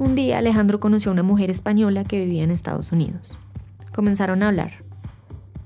Un 0.00 0.14
día 0.14 0.38
Alejandro 0.38 0.80
conoció 0.80 1.10
a 1.10 1.12
una 1.12 1.22
mujer 1.22 1.50
española 1.50 2.04
que 2.04 2.24
vivía 2.24 2.42
en 2.42 2.50
Estados 2.50 2.90
Unidos. 2.90 3.36
Comenzaron 3.94 4.42
a 4.42 4.48
hablar. 4.48 4.82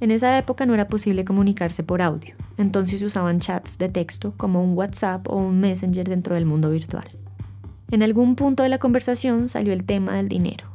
En 0.01 0.11
esa 0.11 0.37
época 0.37 0.67
no 0.67 0.75
era 0.75 0.89
posible 0.89 1.25
comunicarse 1.25 1.85
por 1.85 2.03
audio, 2.03 2.35
entonces 2.59 3.01
usaban 3.05 3.39
chats 3.39 3.79
de 3.79 3.89
texto 3.89 4.35
como 4.37 4.65
un 4.65 4.77
WhatsApp 4.77 5.29
o 5.29 5.37
un 5.37 5.61
Messenger 5.61 6.09
dentro 6.09 6.35
del 6.35 6.47
mundo 6.47 6.71
virtual. 6.71 7.09
En 7.93 8.03
algún 8.03 8.35
punto 8.35 8.65
de 8.65 8.71
la 8.71 8.81
conversación 8.81 9.49
salió 9.49 9.73
el 9.73 9.85
tema 9.85 10.17
del 10.17 10.29
dinero. 10.29 10.67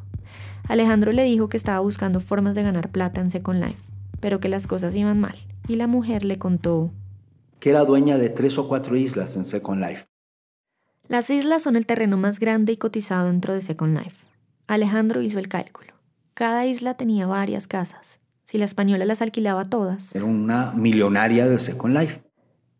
Alejandro 0.69 1.11
le 1.11 1.23
dijo 1.23 1.49
que 1.49 1.57
estaba 1.57 1.81
buscando 1.81 2.21
formas 2.21 2.55
de 2.55 2.63
ganar 2.63 2.91
plata 2.91 3.19
en 3.19 3.29
Second 3.29 3.61
Life, 3.61 3.83
pero 4.21 4.39
que 4.39 4.47
las 4.47 4.67
cosas 4.67 4.95
iban 4.95 5.19
mal, 5.19 5.35
y 5.67 5.75
la 5.75 5.87
mujer 5.87 6.23
le 6.23 6.37
contó 6.37 6.91
que 7.59 7.71
era 7.71 7.83
dueña 7.83 8.17
de 8.17 8.29
tres 8.29 8.57
o 8.57 8.69
cuatro 8.69 8.95
islas 8.95 9.35
en 9.35 9.43
Second 9.43 9.81
Life. 9.81 10.08
Las 11.09 11.29
islas 11.29 11.63
son 11.63 11.75
el 11.75 11.85
terreno 11.85 12.15
más 12.15 12.39
grande 12.39 12.71
y 12.71 12.77
cotizado 12.77 13.27
dentro 13.27 13.53
de 13.53 13.61
Second 13.61 13.97
Life. 13.97 14.25
Alejandro 14.67 15.21
hizo 15.21 15.39
el 15.39 15.49
cálculo. 15.49 15.93
Cada 16.33 16.65
isla 16.65 16.93
tenía 16.93 17.27
varias 17.27 17.67
casas. 17.67 18.21
Si 18.45 18.57
la 18.57 18.63
española 18.63 19.03
las 19.03 19.21
alquilaba 19.21 19.65
todas. 19.65 20.15
Era 20.15 20.23
una 20.23 20.71
millonaria 20.71 21.47
de 21.47 21.59
Second 21.59 21.97
Life. 21.97 22.21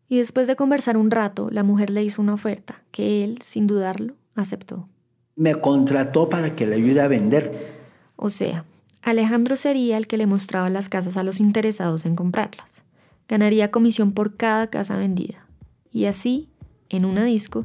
Y 0.08 0.16
después 0.16 0.46
de 0.46 0.56
conversar 0.56 0.96
un 0.96 1.10
rato, 1.10 1.50
la 1.50 1.62
mujer 1.62 1.90
le 1.90 2.02
hizo 2.02 2.22
una 2.22 2.32
oferta 2.32 2.82
que 2.90 3.22
él, 3.22 3.38
sin 3.42 3.66
dudarlo, 3.66 4.14
aceptó. 4.34 4.88
Me 5.36 5.56
contrató 5.56 6.30
para 6.30 6.56
que 6.56 6.66
le 6.66 6.76
ayude 6.76 7.02
a 7.02 7.08
vender. 7.08 7.82
O 8.16 8.30
sea, 8.30 8.64
Alejandro 9.02 9.56
sería 9.56 9.98
el 9.98 10.06
que 10.06 10.16
le 10.16 10.26
mostraba 10.26 10.70
las 10.70 10.88
casas 10.88 11.18
a 11.18 11.22
los 11.22 11.38
interesados 11.38 12.06
en 12.06 12.16
comprarlas 12.16 12.84
ganaría 13.30 13.70
comisión 13.70 14.10
por 14.10 14.36
cada 14.36 14.66
casa 14.66 14.96
vendida. 14.96 15.46
Y 15.92 16.06
así, 16.06 16.48
en 16.88 17.04
una 17.04 17.24
disco, 17.24 17.64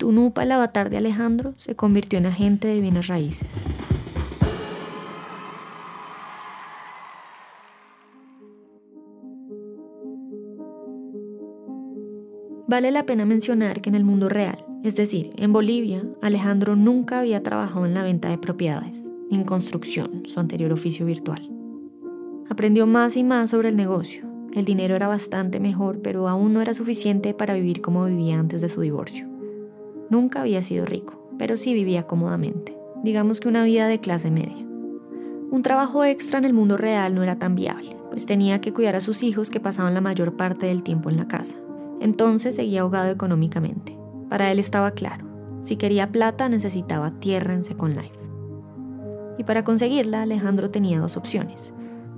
Tunupa, 0.00 0.44
el 0.44 0.52
avatar 0.52 0.88
de 0.88 0.96
Alejandro, 0.96 1.52
se 1.58 1.76
convirtió 1.76 2.18
en 2.18 2.24
agente 2.24 2.66
de 2.66 2.80
bienes 2.80 3.06
raíces. 3.06 3.64
Vale 12.66 12.90
la 12.90 13.04
pena 13.04 13.26
mencionar 13.26 13.82
que 13.82 13.90
en 13.90 13.94
el 13.94 14.04
mundo 14.04 14.30
real, 14.30 14.64
es 14.82 14.96
decir, 14.96 15.34
en 15.36 15.52
Bolivia, 15.52 16.02
Alejandro 16.22 16.76
nunca 16.76 17.18
había 17.18 17.42
trabajado 17.42 17.84
en 17.84 17.92
la 17.92 18.02
venta 18.02 18.30
de 18.30 18.38
propiedades, 18.38 19.12
ni 19.30 19.36
en 19.36 19.44
construcción, 19.44 20.22
su 20.24 20.40
anterior 20.40 20.72
oficio 20.72 21.04
virtual. 21.04 21.50
Aprendió 22.48 22.86
más 22.86 23.18
y 23.18 23.24
más 23.24 23.50
sobre 23.50 23.68
el 23.68 23.76
negocio, 23.76 24.24
el 24.54 24.64
dinero 24.64 24.96
era 24.96 25.08
bastante 25.08 25.60
mejor, 25.60 26.00
pero 26.00 26.26
aún 26.26 26.54
no 26.54 26.62
era 26.62 26.72
suficiente 26.72 27.34
para 27.34 27.52
vivir 27.52 27.82
como 27.82 28.06
vivía 28.06 28.40
antes 28.40 28.62
de 28.62 28.70
su 28.70 28.80
divorcio. 28.80 29.39
Nunca 30.10 30.42
había 30.42 30.60
sido 30.62 30.84
rico, 30.84 31.30
pero 31.38 31.56
sí 31.56 31.72
vivía 31.72 32.06
cómodamente, 32.06 32.76
digamos 33.02 33.40
que 33.40 33.48
una 33.48 33.64
vida 33.64 33.88
de 33.88 34.00
clase 34.00 34.30
media. 34.30 34.66
Un 35.50 35.62
trabajo 35.62 36.04
extra 36.04 36.38
en 36.38 36.44
el 36.44 36.52
mundo 36.52 36.76
real 36.76 37.14
no 37.14 37.22
era 37.22 37.38
tan 37.38 37.54
viable, 37.54 37.96
pues 38.10 38.26
tenía 38.26 38.60
que 38.60 38.72
cuidar 38.72 38.96
a 38.96 39.00
sus 39.00 39.22
hijos 39.22 39.50
que 39.50 39.60
pasaban 39.60 39.94
la 39.94 40.00
mayor 40.00 40.36
parte 40.36 40.66
del 40.66 40.82
tiempo 40.82 41.10
en 41.10 41.16
la 41.16 41.28
casa. 41.28 41.56
Entonces 42.00 42.56
seguía 42.56 42.82
ahogado 42.82 43.10
económicamente. 43.10 43.96
Para 44.28 44.50
él 44.52 44.58
estaba 44.58 44.90
claro, 44.90 45.26
si 45.60 45.76
quería 45.76 46.12
plata 46.12 46.48
necesitaba 46.48 47.12
tierra 47.20 47.54
en 47.54 47.64
Second 47.64 47.96
Life. 47.96 48.20
Y 49.38 49.44
para 49.44 49.64
conseguirla 49.64 50.22
Alejandro 50.22 50.70
tenía 50.70 51.00
dos 51.00 51.16
opciones. 51.16 51.72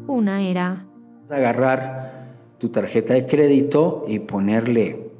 Una 0.06 0.42
era 0.42 0.86
agarrar 1.30 2.12
tu 2.58 2.68
tarjeta 2.68 3.14
de 3.14 3.26
crédito 3.26 4.04
y 4.06 4.20
ponerle, 4.20 5.11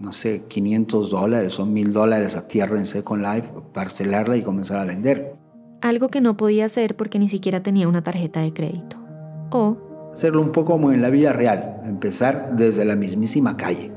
no 0.00 0.12
sé, 0.12 0.42
500 0.48 1.10
dólares 1.10 1.58
o 1.60 1.66
1000 1.66 1.92
dólares 1.92 2.36
a 2.36 2.48
tierra 2.48 2.78
en 2.78 2.86
Second 2.86 3.22
Life, 3.22 3.52
parcelarla 3.72 4.36
y 4.36 4.42
comenzar 4.42 4.78
a 4.78 4.84
vender. 4.84 5.36
Algo 5.80 6.08
que 6.08 6.20
no 6.20 6.36
podía 6.36 6.64
hacer 6.64 6.96
porque 6.96 7.18
ni 7.18 7.28
siquiera 7.28 7.62
tenía 7.62 7.88
una 7.88 8.02
tarjeta 8.02 8.40
de 8.40 8.52
crédito. 8.52 8.96
O 9.50 9.76
hacerlo 10.12 10.40
un 10.40 10.52
poco 10.52 10.72
como 10.72 10.92
en 10.92 11.02
la 11.02 11.10
vida 11.10 11.32
real, 11.32 11.80
empezar 11.84 12.56
desde 12.56 12.84
la 12.84 12.96
mismísima 12.96 13.56
calle, 13.56 13.92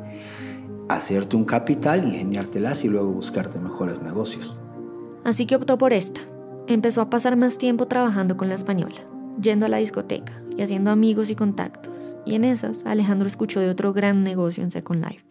hacerte 0.90 1.36
un 1.36 1.46
capital, 1.46 2.06
ingeniártelas 2.06 2.84
y 2.86 2.90
luego 2.90 3.12
buscarte 3.12 3.60
mejores 3.60 4.02
negocios. 4.02 4.58
Así 5.24 5.46
que 5.46 5.56
optó 5.56 5.78
por 5.78 5.94
esta. 5.94 6.22
Empezó 6.68 7.02
a 7.02 7.10
pasar 7.10 7.38
más 7.38 7.58
tiempo 7.58 7.88
trabajando 7.88 8.36
con 8.36 8.50
la 8.50 8.56
española, 8.56 8.98
yendo 9.42 9.66
a 9.66 9.70
la 9.70 9.78
discoteca 9.78 10.42
y 10.58 10.64
haciendo 10.64 10.92
amigos 10.92 11.30
y 11.30 11.36
contactos. 11.36 12.18
Y 12.26 12.36
en 12.36 12.44
esas, 12.44 12.86
Alejandro 12.86 13.28
escuchó 13.28 13.60
de 13.60 13.70
otro 13.70 13.94
gran 13.94 14.24
negocio 14.24 14.64
en 14.64 14.72
Second 14.72 15.04
Life. 15.04 15.26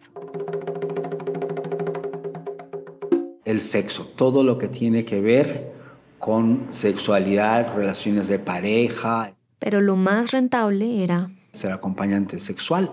El 3.47 3.61
sexo, 3.61 4.03
todo 4.03 4.43
lo 4.43 4.57
que 4.57 4.67
tiene 4.67 5.05
que 5.05 5.21
ver 5.21 5.71
con 6.19 6.65
sexualidad, 6.67 7.73
relaciones 7.73 8.27
de 8.27 8.39
pareja. 8.39 9.33
Pero 9.57 9.79
lo 9.79 9.95
más 9.95 10.31
rentable 10.31 11.01
era... 11.01 11.31
Ser 11.53 11.71
acompañante 11.71 12.39
sexual, 12.39 12.91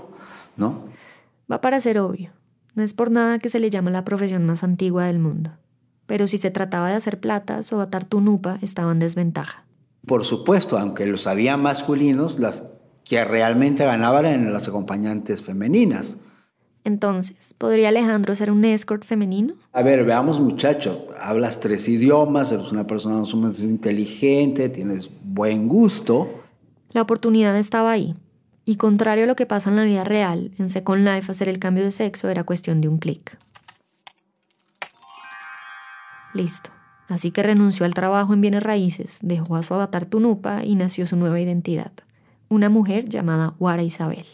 ¿no? 0.57 0.85
Va 1.51 1.61
para 1.61 1.81
ser 1.81 1.99
obvio. 1.99 2.31
No 2.77 2.85
es 2.85 2.95
por 2.95 3.11
nada 3.11 3.41
que 3.41 3.49
se 3.49 3.59
le 3.59 3.69
llama 3.69 3.91
la 3.91 4.05
profesión 4.05 4.47
más 4.47 4.63
antigua 4.63 5.07
del 5.07 5.19
mundo. 5.19 5.51
Pero 6.07 6.29
si 6.29 6.39
se 6.39 6.53
trataba 6.53 6.89
de 6.89 6.95
hacer 6.95 7.19
plata, 7.19 7.65
sobatar 7.65 8.05
tu 8.05 8.21
nupa 8.21 8.61
estaba 8.63 8.93
en 8.93 9.01
desventaja. 9.01 9.65
Por 10.07 10.25
supuesto, 10.25 10.79
aunque 10.79 11.07
los 11.07 11.27
había 11.27 11.57
masculinos, 11.57 12.39
las 12.39 12.69
que 13.05 13.25
realmente 13.25 13.85
ganaban 13.85 14.25
eran 14.25 14.53
las 14.53 14.69
acompañantes 14.69 15.43
femeninas. 15.43 16.19
Entonces, 16.85 17.55
¿podría 17.57 17.89
Alejandro 17.89 18.35
ser 18.35 18.51
un 18.51 18.63
escort 18.65 19.05
femenino? 19.05 19.55
A 19.73 19.83
ver, 19.83 20.05
veamos 20.05 20.39
muchacho, 20.39 21.07
hablas 21.19 21.59
tres 21.59 21.89
idiomas, 21.89 22.53
eres 22.53 22.73
una 22.73 22.87
persona 22.87 23.25
sumamente 23.25 23.63
inteligente, 23.63 24.69
tienes 24.69 25.11
buen 25.23 25.67
gusto. 25.67 26.29
La 26.93 27.01
oportunidad 27.01 27.57
estaba 27.57 27.91
ahí. 27.91 28.15
Y 28.67 28.77
contrario 28.77 29.25
a 29.25 29.27
lo 29.27 29.37
que 29.37 29.47
pasa 29.47 29.71
en 29.71 29.77
la 29.77 29.85
vida 29.85 30.05
real, 30.05 30.53
en 30.59 30.69
Second 30.69 31.07
Life 31.07 31.33
hacer 31.33 31.49
el 31.49 31.59
cambio 31.59 31.85
de 31.85 31.91
sexo 31.91 32.29
era 32.29 32.45
cuestión 32.45 32.83
de 32.83 32.89
un 32.89 32.99
clic. 32.99 33.39
Listo. 36.35 36.71
Así 37.09 37.31
que 37.31 37.43
renunció 37.43 37.85
al 37.87 37.95
trabajo 37.95 38.33
en 38.33 38.41
bienes 38.41 38.63
raíces, 38.63 39.21
dejó 39.23 39.57
a 39.57 39.63
su 39.63 39.75
avatar 39.75 40.07
Tunupa 40.07 40.65
y 40.65 40.75
nació 40.75 41.07
su 41.07 41.17
nueva 41.17 41.41
identidad, 41.41 41.93
una 42.49 42.69
mujer 42.71 43.09
llamada 43.09 43.55
Wara 43.59 43.83
Isabel. 43.83 44.25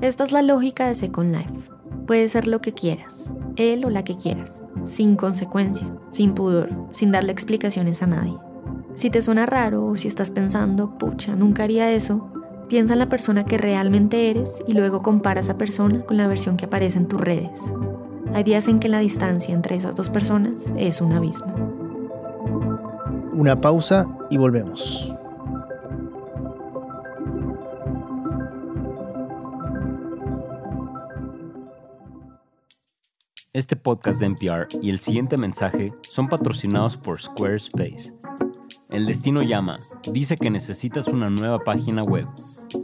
Esta 0.00 0.24
es 0.24 0.32
la 0.32 0.42
lógica 0.42 0.86
de 0.86 0.94
Second 0.94 1.34
Life. 1.34 1.70
Puede 2.06 2.28
ser 2.28 2.46
lo 2.46 2.60
que 2.60 2.72
quieras, 2.72 3.34
él 3.56 3.84
o 3.84 3.90
la 3.90 4.04
que 4.04 4.16
quieras, 4.16 4.62
sin 4.84 5.16
consecuencia, 5.16 5.86
sin 6.08 6.34
pudor, 6.34 6.70
sin 6.92 7.12
darle 7.12 7.32
explicaciones 7.32 8.02
a 8.02 8.06
nadie. 8.06 8.36
Si 8.94 9.10
te 9.10 9.22
suena 9.22 9.46
raro 9.46 9.84
o 9.84 9.96
si 9.96 10.08
estás 10.08 10.30
pensando, 10.30 10.96
pucha, 10.98 11.36
nunca 11.36 11.64
haría 11.64 11.92
eso, 11.92 12.30
Piensa 12.68 12.92
en 12.92 12.98
la 12.98 13.08
persona 13.08 13.46
que 13.46 13.56
realmente 13.56 14.28
eres 14.28 14.62
y 14.66 14.74
luego 14.74 15.00
compara 15.00 15.40
esa 15.40 15.56
persona 15.56 16.02
con 16.02 16.18
la 16.18 16.26
versión 16.26 16.58
que 16.58 16.66
aparece 16.66 16.98
en 16.98 17.08
tus 17.08 17.18
redes. 17.18 17.72
Hay 18.34 18.44
días 18.44 18.68
en 18.68 18.78
que 18.78 18.90
la 18.90 18.98
distancia 18.98 19.54
entre 19.54 19.74
esas 19.76 19.96
dos 19.96 20.10
personas 20.10 20.70
es 20.76 21.00
un 21.00 21.12
abismo. 21.12 21.54
Una 23.32 23.58
pausa 23.58 24.06
y 24.28 24.36
volvemos. 24.36 25.14
Este 33.58 33.74
podcast 33.74 34.20
de 34.20 34.26
NPR 34.26 34.68
y 34.80 34.88
el 34.88 35.00
siguiente 35.00 35.36
mensaje 35.36 35.92
son 36.02 36.28
patrocinados 36.28 36.96
por 36.96 37.20
Squarespace. 37.20 38.14
El 38.88 39.04
destino 39.04 39.42
llama, 39.42 39.80
dice 40.12 40.36
que 40.36 40.48
necesitas 40.48 41.08
una 41.08 41.28
nueva 41.28 41.58
página 41.64 42.02
web 42.02 42.28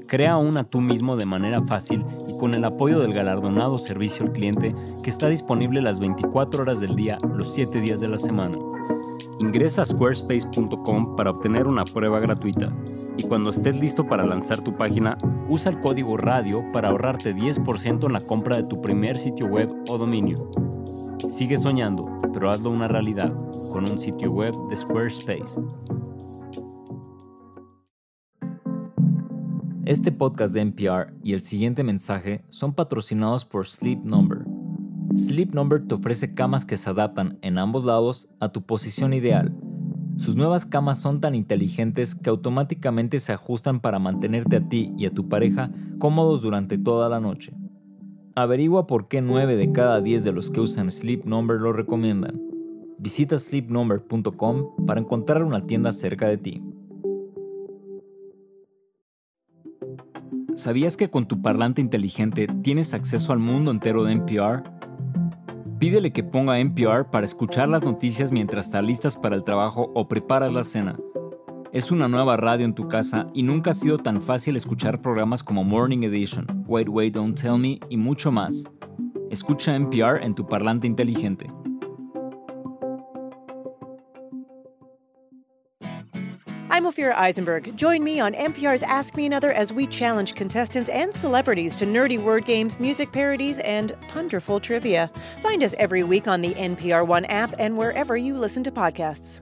Crea 0.08 0.36
una 0.36 0.64
tú 0.64 0.80
mismo 0.80 1.16
de 1.16 1.26
manera 1.26 1.62
fácil 1.62 2.04
y 2.28 2.36
con 2.38 2.54
el 2.54 2.64
apoyo 2.64 2.98
del 2.98 3.14
galardonado 3.14 3.78
servicio 3.78 4.24
al 4.24 4.32
cliente 4.32 4.74
que 5.04 5.10
está 5.10 5.28
disponible 5.28 5.80
las 5.80 6.00
24 6.00 6.62
horas 6.62 6.80
del 6.80 6.96
día, 6.96 7.18
los 7.36 7.54
7 7.54 7.80
días 7.80 8.00
de 8.00 8.08
la 8.08 8.18
semana. 8.18 8.58
Ingresa 9.40 9.82
a 9.82 9.84
squarespace.com 9.84 11.16
para 11.16 11.30
obtener 11.30 11.66
una 11.66 11.84
prueba 11.84 12.20
gratuita 12.20 12.72
y 13.16 13.26
cuando 13.26 13.50
estés 13.50 13.76
listo 13.76 14.06
para 14.06 14.24
lanzar 14.24 14.60
tu 14.60 14.76
página, 14.76 15.16
usa 15.48 15.72
el 15.72 15.80
código 15.80 16.16
radio 16.16 16.64
para 16.72 16.88
ahorrarte 16.88 17.34
10% 17.34 18.06
en 18.06 18.12
la 18.12 18.20
compra 18.20 18.56
de 18.56 18.64
tu 18.64 18.80
primer 18.80 19.18
sitio 19.18 19.46
web 19.46 19.70
o 19.90 19.98
dominio. 19.98 20.50
Sigue 21.28 21.58
soñando, 21.58 22.18
pero 22.32 22.50
hazlo 22.50 22.70
una 22.70 22.86
realidad 22.86 23.34
con 23.72 23.90
un 23.90 23.98
sitio 23.98 24.30
web 24.30 24.54
de 24.68 24.76
Squarespace. 24.76 25.60
Este 29.84 30.12
podcast 30.12 30.54
de 30.54 30.60
NPR 30.60 31.12
y 31.22 31.34
el 31.34 31.42
siguiente 31.42 31.84
mensaje 31.84 32.42
son 32.48 32.72
patrocinados 32.72 33.44
por 33.44 33.66
Sleep 33.66 34.02
Number. 34.02 34.53
Sleep 35.16 35.54
Number 35.54 35.80
te 35.86 35.94
ofrece 35.94 36.34
camas 36.34 36.66
que 36.66 36.76
se 36.76 36.90
adaptan 36.90 37.38
en 37.40 37.58
ambos 37.58 37.84
lados 37.84 38.28
a 38.40 38.48
tu 38.48 38.62
posición 38.62 39.12
ideal. 39.12 39.54
Sus 40.16 40.36
nuevas 40.36 40.66
camas 40.66 40.98
son 40.98 41.20
tan 41.20 41.34
inteligentes 41.36 42.16
que 42.16 42.30
automáticamente 42.30 43.20
se 43.20 43.32
ajustan 43.32 43.80
para 43.80 44.00
mantenerte 44.00 44.56
a 44.56 44.68
ti 44.68 44.92
y 44.96 45.06
a 45.06 45.10
tu 45.10 45.28
pareja 45.28 45.70
cómodos 45.98 46.42
durante 46.42 46.78
toda 46.78 47.08
la 47.08 47.20
noche. 47.20 47.54
Averigua 48.34 48.88
por 48.88 49.06
qué 49.06 49.22
9 49.22 49.56
de 49.56 49.70
cada 49.70 50.00
10 50.00 50.24
de 50.24 50.32
los 50.32 50.50
que 50.50 50.60
usan 50.60 50.90
Sleep 50.90 51.24
Number 51.24 51.60
lo 51.60 51.72
recomiendan. 51.72 52.40
Visita 52.98 53.38
sleepnumber.com 53.38 54.86
para 54.86 55.00
encontrar 55.00 55.44
una 55.44 55.62
tienda 55.62 55.92
cerca 55.92 56.26
de 56.28 56.38
ti. 56.38 56.62
¿Sabías 60.56 60.96
que 60.96 61.10
con 61.10 61.26
tu 61.26 61.42
parlante 61.42 61.80
inteligente 61.80 62.48
tienes 62.62 62.94
acceso 62.94 63.32
al 63.32 63.38
mundo 63.38 63.70
entero 63.70 64.04
de 64.04 64.12
NPR? 64.12 64.74
Pídele 65.84 66.14
que 66.14 66.24
ponga 66.24 66.60
NPR 66.60 67.10
para 67.10 67.26
escuchar 67.26 67.68
las 67.68 67.82
noticias 67.82 68.32
mientras 68.32 68.64
estás 68.64 68.82
listas 68.82 69.18
para 69.18 69.36
el 69.36 69.44
trabajo 69.44 69.92
o 69.94 70.08
preparas 70.08 70.50
la 70.50 70.62
cena. 70.62 70.96
Es 71.74 71.92
una 71.92 72.08
nueva 72.08 72.38
radio 72.38 72.64
en 72.64 72.74
tu 72.74 72.88
casa 72.88 73.28
y 73.34 73.42
nunca 73.42 73.72
ha 73.72 73.74
sido 73.74 73.98
tan 73.98 74.22
fácil 74.22 74.56
escuchar 74.56 75.02
programas 75.02 75.44
como 75.44 75.62
Morning 75.62 76.02
Edition, 76.02 76.64
Wait 76.66 76.88
Wait 76.88 77.12
Don't 77.12 77.38
Tell 77.38 77.58
Me 77.58 77.80
y 77.90 77.98
mucho 77.98 78.32
más. 78.32 78.64
Escucha 79.28 79.76
NPR 79.76 80.24
en 80.24 80.34
tu 80.34 80.48
parlante 80.48 80.86
inteligente. 80.86 81.50
I'm 86.74 86.86
Ophira 86.86 87.14
Eisenberg. 87.14 87.76
Join 87.76 88.02
me 88.02 88.18
on 88.18 88.34
NPR's 88.34 88.82
Ask 88.82 89.16
Me 89.16 89.26
Another 89.26 89.52
as 89.52 89.72
we 89.72 89.86
challenge 89.86 90.34
contestants 90.34 90.90
and 90.90 91.14
celebrities 91.14 91.72
to 91.76 91.86
nerdy 91.86 92.18
word 92.20 92.46
games, 92.46 92.80
music 92.80 93.12
parodies, 93.12 93.60
and 93.60 93.94
punderful 94.08 94.58
trivia. 94.58 95.08
Find 95.40 95.62
us 95.62 95.76
every 95.78 96.02
week 96.02 96.26
on 96.26 96.42
the 96.42 96.52
NPR 96.54 97.06
One 97.06 97.26
app 97.26 97.54
and 97.60 97.76
wherever 97.76 98.16
you 98.16 98.34
listen 98.34 98.64
to 98.64 98.72
podcasts. 98.72 99.40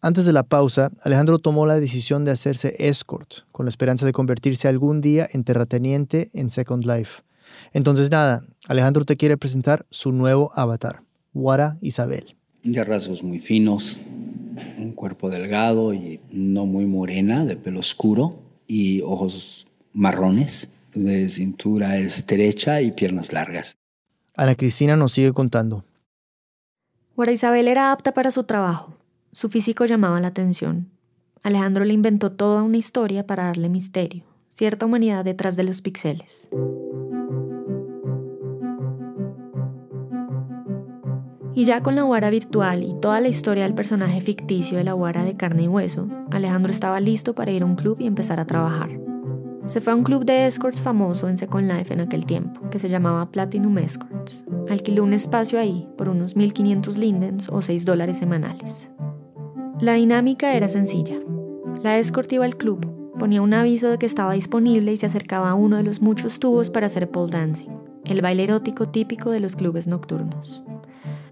Antes 0.00 0.24
de 0.24 0.32
la 0.32 0.44
pausa, 0.44 0.90
Alejandro 1.02 1.38
tomó 1.38 1.66
la 1.66 1.78
decisión 1.78 2.24
de 2.24 2.30
hacerse 2.30 2.74
escort, 2.78 3.44
con 3.52 3.66
la 3.66 3.68
esperanza 3.68 4.06
de 4.06 4.12
convertirse 4.12 4.68
algún 4.68 5.02
día 5.02 5.28
en 5.30 5.44
terrateniente 5.44 6.30
en 6.32 6.48
Second 6.48 6.86
Life. 6.86 7.20
Entonces 7.74 8.10
nada, 8.10 8.42
Alejandro 8.68 9.04
te 9.04 9.18
quiere 9.18 9.36
presentar 9.36 9.84
su 9.90 10.12
nuevo 10.12 10.50
avatar, 10.54 11.02
Wara 11.34 11.76
Isabel. 11.82 12.36
De 12.62 12.82
rasgos 12.82 13.22
muy 13.22 13.38
finos, 13.38 13.98
un 14.78 14.92
cuerpo 14.92 15.30
delgado 15.30 15.94
y 15.94 16.20
no 16.30 16.66
muy 16.66 16.86
morena, 16.86 17.44
de 17.44 17.56
pelo 17.56 17.80
oscuro 17.80 18.34
y 18.66 19.00
ojos 19.02 19.66
marrones, 19.92 20.74
de 20.94 21.28
cintura 21.28 21.96
estrecha 21.96 22.80
y 22.80 22.92
piernas 22.92 23.32
largas. 23.32 23.76
Ana 24.34 24.54
Cristina 24.54 24.96
nos 24.96 25.12
sigue 25.12 25.32
contando. 25.32 25.84
Guara 27.16 27.32
Isabel 27.32 27.68
era 27.68 27.92
apta 27.92 28.12
para 28.12 28.30
su 28.30 28.44
trabajo. 28.44 28.94
Su 29.32 29.48
físico 29.48 29.84
llamaba 29.84 30.20
la 30.20 30.28
atención. 30.28 30.90
Alejandro 31.42 31.84
le 31.84 31.92
inventó 31.92 32.32
toda 32.32 32.62
una 32.62 32.76
historia 32.76 33.26
para 33.26 33.44
darle 33.44 33.68
misterio, 33.68 34.24
cierta 34.48 34.86
humanidad 34.86 35.24
detrás 35.24 35.56
de 35.56 35.64
los 35.64 35.82
píxeles. 35.82 36.48
Y 41.56 41.64
ya 41.64 41.82
con 41.82 41.94
la 41.94 42.02
Guara 42.02 42.30
virtual 42.30 42.82
y 42.82 42.94
toda 42.94 43.20
la 43.20 43.28
historia 43.28 43.62
del 43.62 43.74
personaje 43.74 44.20
ficticio 44.20 44.76
de 44.76 44.84
la 44.84 44.92
Guara 44.92 45.24
de 45.24 45.36
carne 45.36 45.62
y 45.62 45.68
hueso, 45.68 46.08
Alejandro 46.32 46.72
estaba 46.72 46.98
listo 46.98 47.34
para 47.34 47.52
ir 47.52 47.62
a 47.62 47.66
un 47.66 47.76
club 47.76 47.98
y 48.00 48.08
empezar 48.08 48.40
a 48.40 48.44
trabajar. 48.44 48.90
Se 49.66 49.80
fue 49.80 49.92
a 49.92 49.96
un 49.96 50.02
club 50.02 50.24
de 50.24 50.46
escorts 50.46 50.82
famoso 50.82 51.28
en 51.28 51.38
Second 51.38 51.70
Life 51.70 51.94
en 51.94 52.00
aquel 52.00 52.26
tiempo, 52.26 52.68
que 52.70 52.78
se 52.78 52.88
llamaba 52.88 53.30
Platinum 53.30 53.78
Escorts. 53.78 54.44
Alquiló 54.68 55.04
un 55.04 55.14
espacio 55.14 55.58
ahí 55.58 55.88
por 55.96 56.08
unos 56.08 56.36
1.500 56.36 56.96
lindens 56.96 57.48
o 57.48 57.62
6 57.62 57.84
dólares 57.84 58.18
semanales. 58.18 58.90
La 59.80 59.94
dinámica 59.94 60.54
era 60.54 60.68
sencilla. 60.68 61.18
La 61.82 61.98
escort 61.98 62.30
iba 62.32 62.44
al 62.44 62.56
club, 62.56 63.14
ponía 63.18 63.40
un 63.40 63.54
aviso 63.54 63.90
de 63.90 63.98
que 63.98 64.06
estaba 64.06 64.32
disponible 64.32 64.92
y 64.92 64.96
se 64.96 65.06
acercaba 65.06 65.50
a 65.50 65.54
uno 65.54 65.76
de 65.76 65.84
los 65.84 66.02
muchos 66.02 66.40
tubos 66.40 66.68
para 66.70 66.88
hacer 66.88 67.10
pole 67.10 67.30
dancing, 67.30 67.70
el 68.04 68.20
baile 68.22 68.44
erótico 68.44 68.88
típico 68.88 69.30
de 69.30 69.40
los 69.40 69.56
clubes 69.56 69.86
nocturnos. 69.86 70.64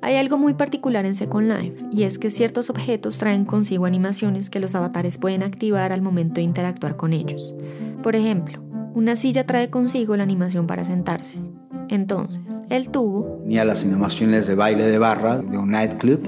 Hay 0.05 0.17
algo 0.17 0.37
muy 0.37 0.55
particular 0.55 1.07
en 1.07 1.15
Second 1.15 1.49
Life, 1.49 1.85
y 1.93 2.03
es 2.03 2.19
que 2.19 2.29
ciertos 2.29 2.71
objetos 2.71 3.19
traen 3.19 3.45
consigo 3.45 3.87
animaciones 3.87 4.51
que 4.51 4.59
los 4.59 4.75
avatares 4.75 5.17
pueden 5.17 5.45
activar 5.45 5.93
al 5.93 6.03
momento 6.03 6.35
de 6.35 6.43
interactuar 6.43 6.97
con 6.97 7.12
ellos. 7.12 7.55
Por 8.03 8.17
ejemplo, 8.17 8.61
una 8.95 9.15
silla 9.15 9.47
trae 9.47 9.71
consigo 9.71 10.17
la 10.17 10.25
animación 10.25 10.67
para 10.67 10.85
sentarse. 10.85 11.41
Entonces, 11.88 12.62
el 12.69 12.91
tubo... 12.91 13.38
Tenía 13.45 13.65
las 13.65 13.85
animaciones 13.85 14.49
de 14.49 14.57
baile 14.57 14.88
de 14.88 14.99
barra 14.99 15.38
de 15.38 15.57
un 15.57 15.71
nightclub. 15.71 16.21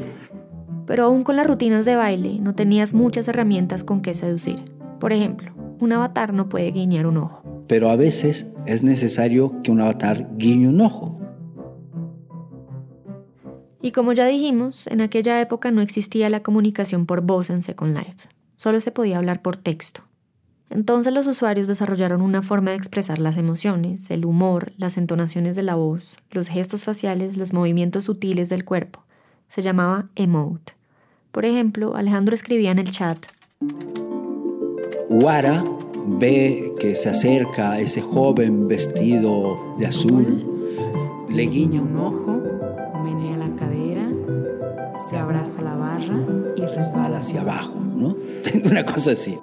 Pero 0.86 1.04
aún 1.06 1.24
con 1.24 1.34
las 1.34 1.46
rutinas 1.48 1.84
de 1.84 1.96
baile, 1.96 2.38
no 2.40 2.54
tenías 2.54 2.94
muchas 2.94 3.26
herramientas 3.26 3.82
con 3.82 4.02
que 4.02 4.14
seducir. 4.14 4.62
Por 5.00 5.12
ejemplo, 5.12 5.52
un 5.80 5.90
avatar 5.92 6.32
no 6.32 6.48
puede 6.48 6.70
guiñar 6.70 7.08
un 7.08 7.16
ojo. 7.16 7.64
Pero 7.66 7.90
a 7.90 7.96
veces 7.96 8.52
es 8.66 8.84
necesario 8.84 9.62
que 9.64 9.72
un 9.72 9.80
avatar 9.80 10.28
guiñe 10.36 10.68
un 10.68 10.80
ojo. 10.80 11.23
Y 13.84 13.92
como 13.92 14.14
ya 14.14 14.24
dijimos, 14.24 14.86
en 14.86 15.02
aquella 15.02 15.38
época 15.42 15.70
no 15.70 15.82
existía 15.82 16.30
la 16.30 16.42
comunicación 16.42 17.04
por 17.04 17.20
voz 17.20 17.50
en 17.50 17.62
Second 17.62 17.94
Life, 17.94 18.28
solo 18.56 18.80
se 18.80 18.90
podía 18.90 19.18
hablar 19.18 19.42
por 19.42 19.58
texto. 19.58 20.00
Entonces 20.70 21.12
los 21.12 21.26
usuarios 21.26 21.68
desarrollaron 21.68 22.22
una 22.22 22.40
forma 22.40 22.70
de 22.70 22.78
expresar 22.78 23.18
las 23.18 23.36
emociones, 23.36 24.10
el 24.10 24.24
humor, 24.24 24.72
las 24.78 24.96
entonaciones 24.96 25.54
de 25.54 25.64
la 25.64 25.74
voz, 25.74 26.16
los 26.30 26.48
gestos 26.48 26.84
faciales, 26.84 27.36
los 27.36 27.52
movimientos 27.52 28.04
sutiles 28.04 28.48
del 28.48 28.64
cuerpo. 28.64 29.04
Se 29.48 29.60
llamaba 29.60 30.08
emote. 30.16 30.72
Por 31.30 31.44
ejemplo, 31.44 31.94
Alejandro 31.94 32.34
escribía 32.34 32.70
en 32.70 32.78
el 32.78 32.90
chat. 32.90 33.18
Wara 35.10 35.62
ve 36.06 36.72
que 36.80 36.94
se 36.94 37.10
acerca 37.10 37.78
ese 37.80 38.00
joven 38.00 38.66
vestido 38.66 39.74
de 39.78 39.84
azul, 39.84 41.26
le 41.28 41.42
guiña 41.42 41.82
un 41.82 41.98
ojo 41.98 42.43
se 45.14 45.20
abraza 45.20 45.62
la 45.62 45.76
barra 45.76 46.26
y 46.56 46.66
resbala 46.66 47.18
hacia 47.18 47.42
abajo, 47.42 47.78
¿no? 47.78 48.16
Una 48.64 48.84
cosa 48.84 49.12
así. 49.12 49.38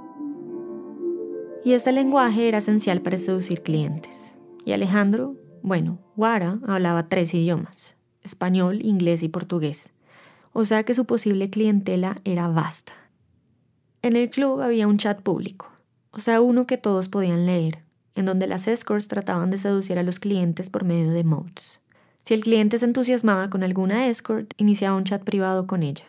Y 1.64 1.72
este 1.72 1.94
lenguaje 1.94 2.50
era 2.50 2.58
esencial 2.58 3.02
para 3.02 3.18
seducir 3.18 3.64
clientes. 3.64 4.38
Y 4.66 4.74
Alejandro, 4.74 5.38
bueno, 5.64 5.98
Guara 6.18 6.60
hablaba 6.68 7.08
tres 7.08 7.34
idiomas, 7.34 7.96
español, 8.22 8.84
inglés 8.84 9.24
y 9.24 9.30
portugués. 9.30 9.94
O 10.52 10.66
sea 10.66 10.84
que 10.84 10.94
su 10.94 11.06
posible 11.06 11.50
clientela 11.50 12.20
era 12.26 12.50
vasta. 12.50 12.92
En 14.02 14.18
el 14.18 14.30
club 14.30 14.60
había 14.60 14.88
un 14.88 14.98
chat 14.98 15.22
público, 15.22 15.72
o 16.12 16.20
sea, 16.20 16.42
uno 16.42 16.68
que 16.68 16.78
todos 16.78 17.08
podían 17.08 17.46
leer, 17.46 17.82
en 18.16 18.26
donde 18.26 18.46
las 18.46 18.68
escorts 18.68 19.08
trataban 19.08 19.52
de 19.52 19.58
seducir 19.58 19.98
a 19.98 20.04
los 20.04 20.20
clientes 20.20 20.70
por 20.70 20.84
medio 20.84 21.12
de 21.12 21.24
modes. 21.24 21.81
Si 22.24 22.34
el 22.34 22.42
cliente 22.42 22.78
se 22.78 22.86
entusiasmaba 22.86 23.50
con 23.50 23.64
alguna 23.64 24.08
escort, 24.08 24.54
iniciaba 24.58 24.96
un 24.96 25.04
chat 25.04 25.24
privado 25.24 25.66
con 25.66 25.84
ella. 25.84 26.06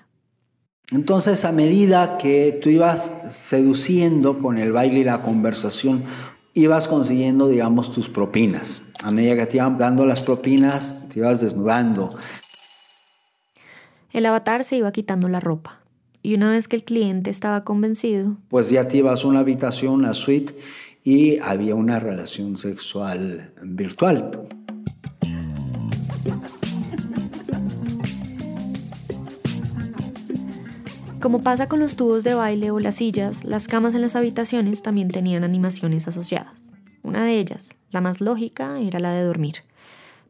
Entonces, 0.93 1.47
a 1.47 1.53
medida 1.53 2.19
que 2.19 2.59
tú 2.63 2.69
ibas 2.69 3.23
seduciendo 3.31 4.37
con 4.37 4.59
el 4.59 4.73
baile 4.73 5.01
y 5.01 5.05
la 5.05 5.23
conversación, 5.23 6.05
ibas 6.53 6.87
consiguiendo, 6.87 7.49
digamos, 7.49 7.93
tus 7.93 8.11
propinas. 8.11 8.83
A 9.03 9.11
medida 9.11 9.35
que 9.37 9.47
te 9.47 9.57
iban 9.57 9.79
dando 9.79 10.05
las 10.05 10.23
propinas, 10.23 11.09
te 11.09 11.21
ibas 11.21 11.41
desnudando. 11.41 12.15
El 14.13 14.27
avatar 14.27 14.65
se 14.65 14.77
iba 14.77 14.93
quitando 14.93 15.29
la 15.29 15.41
ropa. 15.41 15.81
Y 16.23 16.35
una 16.35 16.51
vez 16.51 16.69
que 16.69 16.77
el 16.77 16.85
cliente 16.85 17.31
estaba 17.31 17.65
convencido, 17.65 18.37
pues 18.49 18.69
ya 18.71 18.87
te 18.87 18.99
ibas 18.99 19.25
a 19.25 19.29
una 19.29 19.41
habitación, 19.41 19.95
una 19.95 20.13
suite, 20.13 20.55
y 21.03 21.39
había 21.39 21.75
una 21.75 21.99
relación 21.99 22.57
sexual 22.57 23.53
virtual. 23.63 24.31
Como 31.23 31.41
pasa 31.41 31.69
con 31.69 31.79
los 31.79 31.95
tubos 31.95 32.25
de 32.25 32.35
baile 32.35 32.73
o 32.73 32.81
las 32.81 32.97
sillas, 32.97 33.45
las 33.45 33.69
camas 33.69 33.95
en 33.95 34.03
las 34.03 34.17
habitaciones 34.17 34.83
también 34.83 35.09
tenían 35.09 35.45
animaciones 35.45 36.09
asociadas. 36.09 36.73
Una 37.05 37.25
de 37.25 37.39
ellas, 37.39 37.71
la 37.93 38.01
más 38.01 38.21
lógica, 38.21 38.81
era 38.81 38.99
la 38.99 39.13
de 39.13 39.23
dormir, 39.23 39.59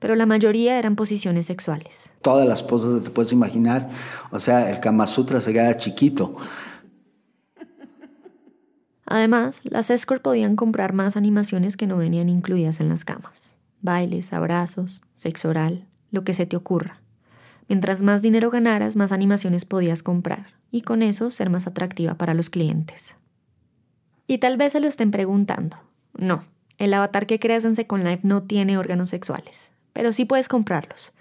pero 0.00 0.16
la 0.16 0.26
mayoría 0.26 0.78
eran 0.78 0.94
posiciones 0.94 1.46
sexuales. 1.46 2.12
Todas 2.20 2.46
las 2.46 2.62
poses 2.62 2.98
que 2.98 3.04
te 3.04 3.10
puedes 3.10 3.32
imaginar, 3.32 3.88
o 4.30 4.38
sea, 4.38 4.68
el 4.68 4.80
Kama 4.80 5.06
Sutra 5.06 5.40
se 5.40 5.54
queda 5.54 5.78
chiquito. 5.78 6.36
Además, 9.06 9.60
las 9.64 9.88
escort 9.88 10.20
podían 10.20 10.56
comprar 10.56 10.92
más 10.92 11.16
animaciones 11.16 11.78
que 11.78 11.86
no 11.86 11.96
venían 11.96 12.28
incluidas 12.28 12.80
en 12.80 12.90
las 12.90 13.06
camas. 13.06 13.61
Bailes, 13.82 14.32
abrazos, 14.32 15.02
sexo 15.12 15.50
oral, 15.50 15.86
lo 16.10 16.24
que 16.24 16.34
se 16.34 16.46
te 16.46 16.56
ocurra. 16.56 17.02
Mientras 17.68 18.02
más 18.02 18.22
dinero 18.22 18.50
ganaras, 18.50 18.96
más 18.96 19.12
animaciones 19.12 19.64
podías 19.64 20.02
comprar 20.02 20.54
y 20.70 20.82
con 20.82 21.02
eso 21.02 21.30
ser 21.30 21.50
más 21.50 21.66
atractiva 21.66 22.14
para 22.14 22.34
los 22.34 22.48
clientes. 22.48 23.16
Y 24.26 24.38
tal 24.38 24.56
vez 24.56 24.72
se 24.72 24.80
lo 24.80 24.88
estén 24.88 25.10
preguntando. 25.10 25.76
No, 26.14 26.44
el 26.78 26.94
avatar 26.94 27.26
que 27.26 27.38
creas 27.38 27.64
en 27.64 27.76
Second 27.76 28.04
Life 28.04 28.20
no 28.22 28.42
tiene 28.42 28.78
órganos 28.78 29.08
sexuales, 29.08 29.72
pero 29.92 30.12
sí 30.12 30.24
puedes 30.24 30.48
comprarlos. 30.48 31.12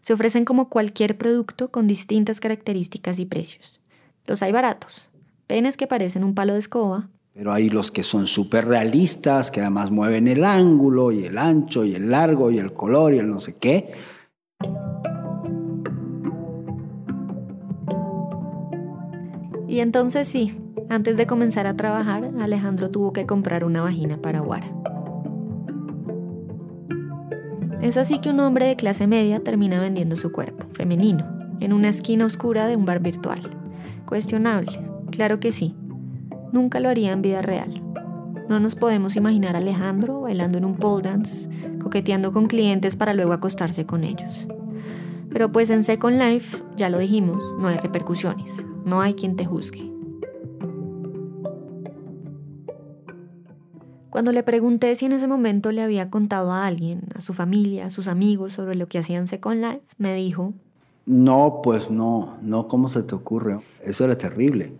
Se 0.00 0.12
ofrecen 0.12 0.44
como 0.44 0.68
cualquier 0.68 1.18
producto 1.18 1.70
con 1.70 1.86
distintas 1.86 2.40
características 2.40 3.18
y 3.18 3.26
precios. 3.26 3.80
Los 4.26 4.42
hay 4.42 4.52
baratos, 4.52 5.10
penes 5.46 5.76
que 5.76 5.86
parecen 5.86 6.24
un 6.24 6.34
palo 6.34 6.52
de 6.52 6.60
escoba. 6.60 7.08
Pero 7.38 7.52
hay 7.52 7.68
los 7.68 7.92
que 7.92 8.02
son 8.02 8.26
súper 8.26 8.66
realistas, 8.66 9.52
que 9.52 9.60
además 9.60 9.92
mueven 9.92 10.26
el 10.26 10.42
ángulo 10.42 11.12
y 11.12 11.24
el 11.24 11.38
ancho 11.38 11.84
y 11.84 11.94
el 11.94 12.10
largo 12.10 12.50
y 12.50 12.58
el 12.58 12.72
color 12.72 13.14
y 13.14 13.18
el 13.18 13.30
no 13.30 13.38
sé 13.38 13.54
qué. 13.54 13.92
Y 19.68 19.78
entonces 19.78 20.26
sí, 20.26 20.60
antes 20.88 21.16
de 21.16 21.28
comenzar 21.28 21.68
a 21.68 21.76
trabajar, 21.76 22.28
Alejandro 22.40 22.90
tuvo 22.90 23.12
que 23.12 23.24
comprar 23.24 23.64
una 23.64 23.82
vagina 23.82 24.20
para 24.20 24.42
Wara. 24.42 24.66
Es 27.82 27.96
así 27.96 28.18
que 28.18 28.30
un 28.30 28.40
hombre 28.40 28.66
de 28.66 28.74
clase 28.74 29.06
media 29.06 29.38
termina 29.38 29.78
vendiendo 29.78 30.16
su 30.16 30.32
cuerpo, 30.32 30.66
femenino, 30.72 31.24
en 31.60 31.72
una 31.72 31.90
esquina 31.90 32.26
oscura 32.26 32.66
de 32.66 32.74
un 32.74 32.84
bar 32.84 32.98
virtual. 32.98 33.48
Cuestionable, 34.06 34.72
claro 35.12 35.38
que 35.38 35.52
sí. 35.52 35.76
Nunca 36.52 36.80
lo 36.80 36.88
haría 36.88 37.12
en 37.12 37.22
vida 37.22 37.42
real. 37.42 37.82
No 38.48 38.60
nos 38.60 38.74
podemos 38.74 39.16
imaginar 39.16 39.54
a 39.54 39.58
Alejandro 39.58 40.22
bailando 40.22 40.56
en 40.56 40.64
un 40.64 40.74
pole 40.74 41.02
dance, 41.02 41.48
coqueteando 41.82 42.32
con 42.32 42.46
clientes 42.46 42.96
para 42.96 43.12
luego 43.12 43.32
acostarse 43.32 43.84
con 43.84 44.04
ellos. 44.04 44.48
Pero 45.30 45.52
pues 45.52 45.68
en 45.68 45.84
Second 45.84 46.18
Life, 46.18 46.64
ya 46.76 46.88
lo 46.88 46.98
dijimos, 46.98 47.44
no 47.58 47.68
hay 47.68 47.76
repercusiones, 47.76 48.64
no 48.84 49.02
hay 49.02 49.14
quien 49.14 49.36
te 49.36 49.44
juzgue. 49.44 49.92
Cuando 54.08 54.32
le 54.32 54.42
pregunté 54.42 54.94
si 54.94 55.04
en 55.04 55.12
ese 55.12 55.28
momento 55.28 55.70
le 55.70 55.82
había 55.82 56.08
contado 56.08 56.52
a 56.52 56.66
alguien, 56.66 57.02
a 57.14 57.20
su 57.20 57.34
familia, 57.34 57.86
a 57.86 57.90
sus 57.90 58.08
amigos 58.08 58.54
sobre 58.54 58.74
lo 58.74 58.86
que 58.86 58.98
hacían 58.98 59.28
Second 59.28 59.62
Life, 59.62 59.82
me 59.98 60.14
dijo, 60.14 60.54
No, 61.04 61.60
pues 61.62 61.90
no, 61.90 62.38
no, 62.40 62.66
¿cómo 62.66 62.88
se 62.88 63.02
te 63.02 63.14
ocurre? 63.14 63.60
Eso 63.82 64.04
era 64.04 64.16
terrible. 64.16 64.72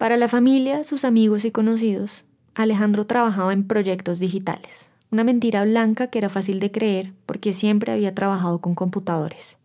Para 0.00 0.16
la 0.16 0.28
familia, 0.28 0.82
sus 0.82 1.04
amigos 1.04 1.44
y 1.44 1.50
conocidos, 1.50 2.24
Alejandro 2.54 3.04
trabajaba 3.04 3.52
en 3.52 3.64
proyectos 3.66 4.18
digitales, 4.18 4.92
una 5.10 5.24
mentira 5.24 5.62
blanca 5.62 6.06
que 6.06 6.16
era 6.16 6.30
fácil 6.30 6.58
de 6.58 6.70
creer 6.72 7.12
porque 7.26 7.52
siempre 7.52 7.92
había 7.92 8.14
trabajado 8.14 8.62
con 8.62 8.74
computadores. 8.74 9.58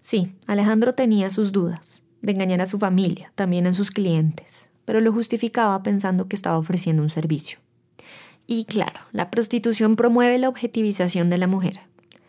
Sí, 0.00 0.32
Alejandro 0.46 0.94
tenía 0.94 1.28
sus 1.28 1.52
dudas, 1.52 2.04
de 2.22 2.32
engañar 2.32 2.62
a 2.62 2.66
su 2.66 2.78
familia, 2.78 3.32
también 3.34 3.66
a 3.66 3.74
sus 3.74 3.90
clientes, 3.90 4.70
pero 4.86 5.02
lo 5.02 5.12
justificaba 5.12 5.82
pensando 5.82 6.26
que 6.26 6.36
estaba 6.36 6.56
ofreciendo 6.56 7.02
un 7.02 7.10
servicio. 7.10 7.58
Y 8.46 8.64
claro, 8.64 8.98
la 9.12 9.30
prostitución 9.30 9.96
promueve 9.96 10.38
la 10.38 10.48
objetivización 10.48 11.28
de 11.28 11.36
la 11.36 11.48
mujer. 11.48 11.80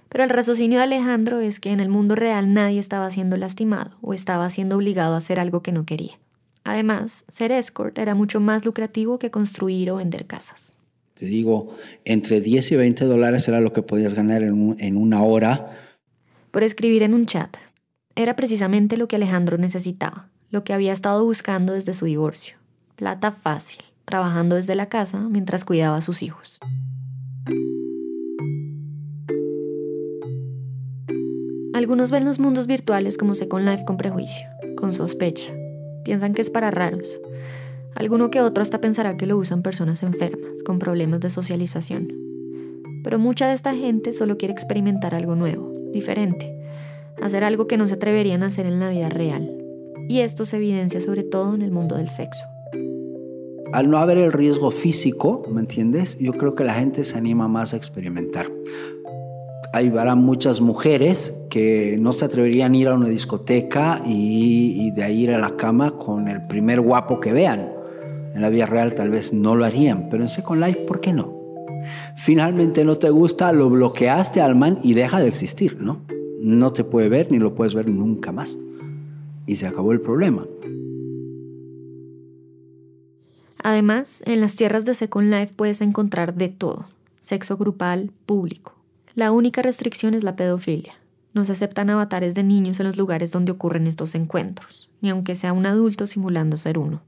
Pero 0.09 0.25
el 0.25 0.31
raciocinio 0.31 0.79
de 0.79 0.83
Alejandro 0.83 1.39
es 1.39 1.61
que 1.61 1.71
en 1.71 1.79
el 1.79 1.87
mundo 1.87 2.15
real 2.15 2.53
nadie 2.53 2.81
estaba 2.81 3.09
siendo 3.09 3.37
lastimado 3.37 3.95
o 4.01 4.13
estaba 4.13 4.49
siendo 4.49 4.75
obligado 4.75 5.15
a 5.15 5.19
hacer 5.19 5.39
algo 5.39 5.63
que 5.63 5.71
no 5.71 5.85
quería. 5.85 6.19
Además, 6.63 7.25
ser 7.27 7.51
escort 7.51 7.97
era 7.97 8.15
mucho 8.15 8.39
más 8.39 8.65
lucrativo 8.65 9.19
que 9.19 9.31
construir 9.31 9.91
o 9.91 9.97
vender 9.97 10.25
casas. 10.25 10.75
Te 11.13 11.25
digo, 11.25 11.75
entre 12.05 12.41
10 12.41 12.71
y 12.71 12.75
20 12.75 13.05
dólares 13.05 13.47
era 13.47 13.59
lo 13.59 13.73
que 13.73 13.81
podías 13.81 14.13
ganar 14.13 14.43
en, 14.43 14.75
en 14.79 14.97
una 14.97 15.23
hora. 15.23 15.77
Por 16.51 16.63
escribir 16.63 17.03
en 17.03 17.13
un 17.13 17.25
chat. 17.25 17.55
Era 18.15 18.35
precisamente 18.35 18.97
lo 18.97 19.07
que 19.07 19.15
Alejandro 19.15 19.57
necesitaba, 19.57 20.29
lo 20.49 20.63
que 20.63 20.73
había 20.73 20.93
estado 20.93 21.23
buscando 21.23 21.73
desde 21.73 21.93
su 21.93 22.05
divorcio. 22.05 22.57
Plata 22.95 23.31
fácil 23.31 23.83
trabajando 24.05 24.55
desde 24.55 24.75
la 24.75 24.89
casa 24.89 25.27
mientras 25.29 25.65
cuidaba 25.65 25.97
a 25.97 26.01
sus 26.01 26.21
hijos. 26.21 26.59
Algunos 31.73 32.11
ven 32.11 32.25
los 32.25 32.39
mundos 32.39 32.67
virtuales 32.67 33.17
como 33.17 33.33
Second 33.33 33.67
Life 33.67 33.85
con 33.85 33.97
prejuicio, 33.97 34.47
con 34.75 34.91
sospecha. 34.91 35.51
Piensan 36.03 36.33
que 36.33 36.41
es 36.41 36.49
para 36.49 36.71
raros. 36.71 37.19
Alguno 37.95 38.31
que 38.31 38.41
otro 38.41 38.61
hasta 38.61 38.81
pensará 38.81 39.17
que 39.17 39.27
lo 39.27 39.37
usan 39.37 39.61
personas 39.61 40.03
enfermas, 40.03 40.63
con 40.63 40.79
problemas 40.79 41.19
de 41.19 41.29
socialización. 41.29 42.13
Pero 43.03 43.19
mucha 43.19 43.47
de 43.47 43.53
esta 43.53 43.75
gente 43.75 44.13
solo 44.13 44.37
quiere 44.37 44.53
experimentar 44.53 45.13
algo 45.13 45.35
nuevo, 45.35 45.71
diferente, 45.91 46.55
hacer 47.21 47.43
algo 47.43 47.67
que 47.67 47.77
no 47.77 47.87
se 47.87 47.95
atreverían 47.95 48.43
a 48.43 48.47
hacer 48.47 48.65
en 48.65 48.79
la 48.79 48.89
vida 48.89 49.09
real. 49.09 49.49
Y 50.09 50.19
esto 50.19 50.45
se 50.45 50.57
evidencia 50.57 51.01
sobre 51.01 51.23
todo 51.23 51.53
en 51.53 51.61
el 51.61 51.71
mundo 51.71 51.95
del 51.95 52.09
sexo 52.09 52.43
al 53.73 53.89
no 53.89 53.97
haber 53.97 54.19
el 54.19 54.31
riesgo 54.31 54.69
físico, 54.69 55.43
¿me 55.51 55.59
entiendes? 55.59 56.19
Yo 56.19 56.33
creo 56.33 56.53
que 56.53 56.63
la 56.63 56.75
gente 56.75 57.03
se 57.03 57.17
anima 57.17 57.47
más 57.47 57.73
a 57.73 57.77
experimentar. 57.77 58.45
Hay 59.75 59.89
muchas 59.89 60.61
mujeres 60.61 61.33
que 61.49 61.97
no 61.99 62.11
se 62.11 62.25
atreverían 62.25 62.73
a 62.73 62.77
ir 62.77 62.87
a 62.89 62.93
una 62.93 63.07
discoteca 63.07 64.03
y, 64.05 64.91
de 64.91 65.03
ahí 65.03 65.23
ir 65.23 65.31
a 65.31 65.39
la 65.39 65.57
cama 65.57 65.97
con 65.97 66.27
el 66.27 66.45
primer 66.45 66.79
guapo 66.79 67.19
que 67.19 67.33
vean. 67.33 67.71
En 68.35 68.43
la 68.43 68.49
vida 68.49 68.67
real 68.67 68.93
tal 68.93 69.09
vez 69.09 69.33
no 69.33 69.55
lo 69.55 69.65
harían, 69.65 70.09
pero 70.11 70.21
en 70.21 70.29
Second 70.29 70.63
Life, 70.63 70.81
¿por 70.81 71.01
qué 71.01 71.11
no? 71.11 71.33
Finalmente 72.17 72.85
no 72.85 72.99
te 72.99 73.09
gusta, 73.09 73.51
lo 73.51 73.67
bloqueaste 73.71 74.41
al 74.41 74.53
man 74.53 74.77
y 74.83 74.93
deja 74.93 75.19
de 75.19 75.27
existir, 75.27 75.81
¿no? 75.81 76.01
No 76.39 76.71
te 76.71 76.83
puede 76.83 77.09
ver 77.09 77.31
ni 77.31 77.39
lo 77.39 77.55
puedes 77.55 77.73
ver 77.73 77.89
nunca 77.89 78.31
más. 78.31 78.59
Y 79.47 79.55
se 79.55 79.65
acabó 79.65 79.91
el 79.91 80.01
problema. 80.01 80.45
Además, 83.57 84.21
en 84.27 84.39
las 84.39 84.55
tierras 84.55 84.85
de 84.85 84.93
Second 84.93 85.31
Life 85.31 85.53
puedes 85.55 85.81
encontrar 85.81 86.35
de 86.35 86.49
todo, 86.49 86.85
sexo 87.21 87.57
grupal, 87.57 88.11
público. 88.27 88.82
La 89.15 89.31
única 89.31 89.61
restricción 89.61 90.15
es 90.15 90.23
la 90.23 90.35
pedofilia. 90.35 90.93
No 91.33 91.45
se 91.45 91.51
aceptan 91.51 91.89
avatares 91.91 92.33
de 92.33 92.43
niños 92.43 92.79
en 92.79 92.87
los 92.87 92.97
lugares 92.97 93.31
donde 93.31 93.51
ocurren 93.51 93.85
estos 93.85 94.15
encuentros, 94.15 94.89
ni 95.01 95.09
aunque 95.09 95.35
sea 95.35 95.53
un 95.53 95.65
adulto 95.67 96.07
simulando 96.07 96.57
ser 96.57 96.79
uno. 96.79 97.03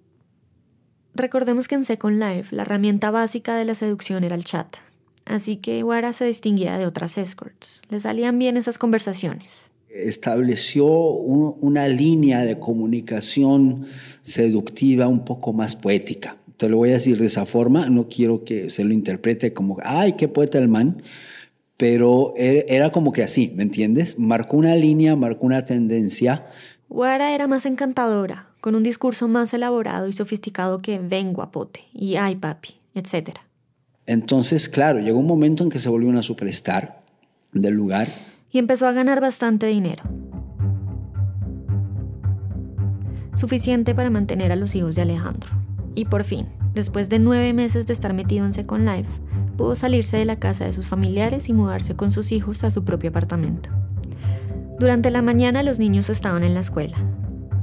Recordemos 1.16 1.68
que 1.68 1.76
en 1.76 1.86
Second 1.86 2.22
Life 2.22 2.56
la 2.56 2.64
herramienta 2.64 3.10
básica 3.10 3.56
de 3.56 3.66
la 3.66 3.74
seducción 3.74 4.24
era 4.24 4.36
el 4.36 4.44
chat, 4.44 4.68
así 5.26 5.58
que 5.58 5.84
Wara 5.84 6.14
se 6.14 6.26
distinguía 6.26 6.78
de 6.78 6.86
otras 6.86 7.18
escorts. 7.18 7.82
Le 7.90 8.00
salían 8.00 8.38
bien 8.38 8.58
esas 8.58 8.78
conversaciones. 8.78 9.72
Estableció 9.90 10.86
una 10.86 11.88
línea 11.88 12.42
de 12.42 12.60
comunicación 12.60 13.88
seductiva 14.22 15.08
un 15.08 15.24
poco 15.24 15.54
más 15.54 15.76
poética 15.76 16.38
te 16.58 16.70
lo 16.70 16.78
voy 16.78 16.92
a 16.92 16.94
decir 16.94 17.18
de 17.18 17.26
esa 17.26 17.46
forma, 17.46 17.90
no 17.90 18.08
quiero 18.08 18.44
que 18.44 18.70
se 18.70 18.84
lo 18.84 18.94
interprete 18.94 19.54
como, 19.54 19.78
ay, 19.84 20.14
qué 20.14 20.28
poeta 20.28 20.58
el 20.58 20.68
man, 20.68 21.02
pero 21.78 22.34
er, 22.36 22.66
era 22.70 22.92
como 22.92 23.12
que 23.12 23.24
así, 23.24 23.52
¿me 23.56 23.64
entiendes? 23.64 24.18
Marcó 24.18 24.58
una 24.58 24.76
línea, 24.76 25.16
marcó 25.16 25.46
una 25.46 25.66
tendencia. 25.66 26.48
Wara 26.90 27.34
era 27.34 27.48
más 27.48 27.66
encantadora, 27.66 28.50
con 28.62 28.76
un 28.76 28.84
discurso 28.84 29.28
más 29.28 29.54
elaborado 29.54 30.08
y 30.08 30.14
sofisticado 30.14 30.80
que 30.80 31.00
ven 31.00 31.34
guapote 31.34 31.82
y 31.94 32.16
ay 32.16 32.36
papi, 32.36 32.76
etc. 32.94 33.38
Entonces, 34.06 34.70
claro, 34.70 35.00
llegó 35.00 35.20
un 35.20 35.28
momento 35.28 35.64
en 35.64 35.70
que 35.70 35.80
se 35.80 35.90
volvió 35.90 36.10
una 36.10 36.24
superstar 36.24 37.04
del 37.52 37.74
lugar. 37.74 38.08
Y 38.52 38.60
empezó 38.60 38.88
a 38.88 38.92
ganar 38.92 39.20
bastante 39.20 39.66
dinero. 39.66 40.04
Suficiente 43.34 43.94
para 43.94 44.10
mantener 44.10 44.52
a 44.52 44.56
los 44.56 44.76
hijos 44.76 44.96
de 44.96 45.02
Alejandro. 45.02 45.50
Y 45.94 46.06
por 46.06 46.24
fin, 46.24 46.48
después 46.74 47.10
de 47.10 47.20
nueve 47.20 47.52
meses 47.54 47.88
de 47.88 47.94
estar 47.94 48.14
metido 48.14 48.46
en 48.46 48.54
Second 48.54 48.88
Life, 48.88 49.10
pudo 49.56 49.76
salirse 49.76 50.18
de 50.18 50.26
la 50.26 50.38
casa 50.38 50.66
de 50.66 50.74
sus 50.74 50.88
familiares 50.88 51.50
y 51.50 51.54
mudarse 51.54 51.96
con 51.96 52.12
sus 52.12 52.32
hijos 52.32 52.64
a 52.64 52.72
su 52.72 52.84
propio 52.84 53.10
apartamento. 53.10 53.70
Durante 54.80 55.12
la 55.12 55.22
mañana 55.22 55.64
los 55.64 55.80
niños 55.80 56.10
estaban 56.10 56.44
en 56.44 56.54
la 56.54 56.60
escuela. 56.60 56.98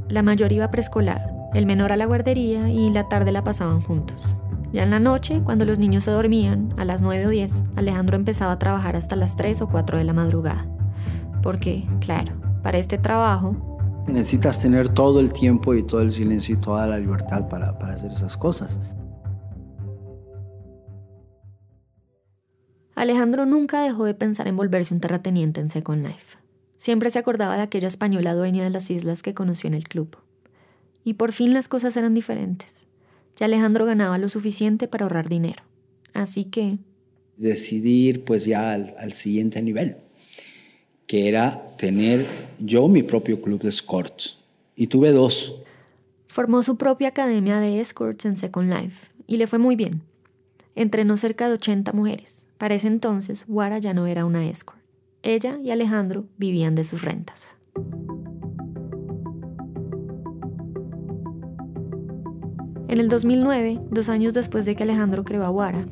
La 0.08 0.22
mayor 0.22 0.52
iba 0.52 0.70
preescolar, 0.70 1.32
el 1.54 1.66
menor 1.66 1.92
a 1.92 1.96
la 1.96 2.06
guardería 2.06 2.70
y 2.70 2.90
la 2.90 3.08
tarde 3.08 3.32
la 3.32 3.44
pasaban 3.44 3.80
juntos. 3.80 4.36
Ya 4.72 4.84
en 4.84 4.90
la 4.90 5.00
noche, 5.00 5.42
cuando 5.44 5.66
los 5.66 5.78
niños 5.78 6.04
se 6.04 6.10
dormían, 6.10 6.72
a 6.78 6.84
las 6.84 7.02
9 7.02 7.26
o 7.26 7.30
10, 7.30 7.64
Alejandro 7.76 8.16
empezaba 8.16 8.52
a 8.52 8.58
trabajar 8.58 8.96
hasta 8.96 9.16
las 9.16 9.36
3 9.36 9.60
o 9.60 9.68
4 9.68 9.98
de 9.98 10.04
la 10.04 10.14
madrugada. 10.14 10.66
Porque, 11.42 11.84
claro, 12.00 12.32
para 12.62 12.78
este 12.78 12.96
trabajo, 12.96 13.72
Necesitas 14.06 14.58
tener 14.58 14.88
todo 14.88 15.20
el 15.20 15.32
tiempo 15.32 15.74
y 15.74 15.82
todo 15.84 16.00
el 16.00 16.10
silencio 16.10 16.56
y 16.56 16.58
toda 16.58 16.86
la 16.86 16.98
libertad 16.98 17.48
para, 17.48 17.70
hacer 17.70 18.10
esas 18.10 18.36
cosas. 18.36 18.80
Alejandro 22.94 23.46
nunca 23.46 23.82
dejó 23.82 24.04
de 24.04 24.14
pensar 24.14 24.48
en 24.48 24.56
volverse 24.56 24.94
un 24.94 25.00
terrateniente 25.00 25.60
en 25.60 25.70
Second 25.70 26.06
Life. 26.06 26.36
Siempre 26.76 27.10
se 27.10 27.18
acordaba 27.18 27.56
de 27.56 27.62
aquella 27.62 27.88
española 27.88 28.34
dueña 28.34 28.64
de 28.64 28.70
las 28.70 28.90
islas 28.90 29.22
que 29.22 29.34
conoció 29.34 29.68
en 29.68 29.74
el 29.74 29.88
club. 29.88 30.16
Y 31.04 31.14
por 31.14 31.32
fin 31.32 31.54
las 31.54 31.68
cosas 31.68 31.96
eran 31.96 32.14
diferentes. 32.14 32.86
Ya 33.36 33.46
Alejandro 33.46 33.86
ganaba 33.86 34.18
lo 34.18 34.28
suficiente 34.28 34.88
para 34.88 35.04
ahorrar 35.04 35.28
dinero. 35.28 35.62
Así 36.12 36.44
que... 36.44 36.78
Decidir 37.36 38.24
pues 38.24 38.44
ya 38.44 38.72
al 38.72 39.12
siguiente 39.12 39.62
nivel 39.62 39.96
que 41.12 41.28
era 41.28 41.62
tener 41.76 42.24
yo 42.58 42.88
mi 42.88 43.02
propio 43.02 43.42
club 43.42 43.60
de 43.60 43.68
escorts. 43.68 44.38
Y 44.74 44.86
tuve 44.86 45.12
dos. 45.12 45.56
Formó 46.26 46.62
su 46.62 46.78
propia 46.78 47.08
academia 47.08 47.60
de 47.60 47.82
escorts 47.82 48.24
en 48.24 48.34
Second 48.34 48.72
Life 48.72 49.08
y 49.26 49.36
le 49.36 49.46
fue 49.46 49.58
muy 49.58 49.76
bien. 49.76 50.00
Entrenó 50.74 51.16
cerca 51.16 51.48
de 51.48 51.54
80 51.54 51.92
mujeres. 51.92 52.52
Para 52.56 52.74
ese 52.74 52.88
entonces, 52.88 53.44
Wara 53.46 53.78
ya 53.78 53.92
no 53.92 54.06
era 54.06 54.24
una 54.24 54.46
escort. 54.46 54.78
Ella 55.22 55.58
y 55.62 55.70
Alejandro 55.70 56.24
vivían 56.38 56.74
de 56.74 56.84
sus 56.84 57.02
rentas. 57.02 57.56
En 62.88 63.00
el 63.00 63.08
2009, 63.08 63.80
dos 63.90 64.08
años 64.08 64.34
después 64.34 64.64
de 64.64 64.74
que 64.74 64.82
Alejandro 64.82 65.24
creó 65.24 65.44
a 65.44 65.50
Wara, 65.50 65.86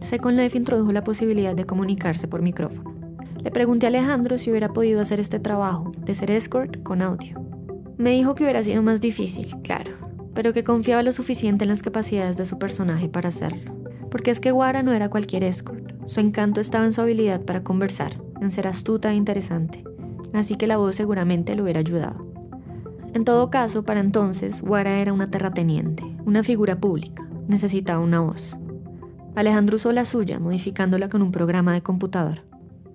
Second 0.00 0.38
Life 0.38 0.56
introdujo 0.56 0.92
la 0.92 1.04
posibilidad 1.04 1.54
de 1.54 1.64
comunicarse 1.64 2.26
por 2.26 2.42
micrófono. 2.42 2.92
Le 3.42 3.50
pregunté 3.50 3.86
a 3.86 3.88
Alejandro 3.88 4.36
si 4.38 4.50
hubiera 4.50 4.72
podido 4.72 5.00
hacer 5.00 5.20
este 5.20 5.40
trabajo 5.40 5.92
de 5.98 6.14
ser 6.14 6.30
escort 6.30 6.82
con 6.82 7.02
audio. 7.02 7.40
Me 7.96 8.10
dijo 8.10 8.34
que 8.34 8.44
hubiera 8.44 8.62
sido 8.62 8.82
más 8.82 9.00
difícil, 9.00 9.48
claro, 9.62 9.92
pero 10.34 10.52
que 10.52 10.64
confiaba 10.64 11.02
lo 11.02 11.12
suficiente 11.12 11.64
en 11.64 11.70
las 11.70 11.82
capacidades 11.82 12.36
de 12.36 12.46
su 12.46 12.58
personaje 12.58 13.08
para 13.08 13.28
hacerlo. 13.28 13.81
Porque 14.12 14.30
es 14.30 14.40
que 14.40 14.52
Wara 14.52 14.82
no 14.82 14.92
era 14.92 15.08
cualquier 15.08 15.42
escort, 15.42 15.94
su 16.04 16.20
encanto 16.20 16.60
estaba 16.60 16.84
en 16.84 16.92
su 16.92 17.00
habilidad 17.00 17.40
para 17.40 17.64
conversar, 17.64 18.22
en 18.42 18.50
ser 18.50 18.66
astuta 18.66 19.10
e 19.10 19.16
interesante, 19.16 19.82
así 20.34 20.56
que 20.56 20.66
la 20.66 20.76
voz 20.76 20.96
seguramente 20.96 21.56
le 21.56 21.62
hubiera 21.62 21.80
ayudado. 21.80 22.30
En 23.14 23.24
todo 23.24 23.50
caso, 23.50 23.84
para 23.84 24.00
entonces, 24.00 24.62
Wara 24.62 24.98
era 24.98 25.14
una 25.14 25.30
terrateniente, 25.30 26.04
una 26.26 26.42
figura 26.42 26.78
pública, 26.78 27.26
necesitaba 27.48 28.00
una 28.00 28.20
voz. 28.20 28.58
Alejandro 29.34 29.76
usó 29.76 29.92
la 29.92 30.04
suya, 30.04 30.38
modificándola 30.38 31.08
con 31.08 31.22
un 31.22 31.32
programa 31.32 31.72
de 31.72 31.82
computador. 31.82 32.42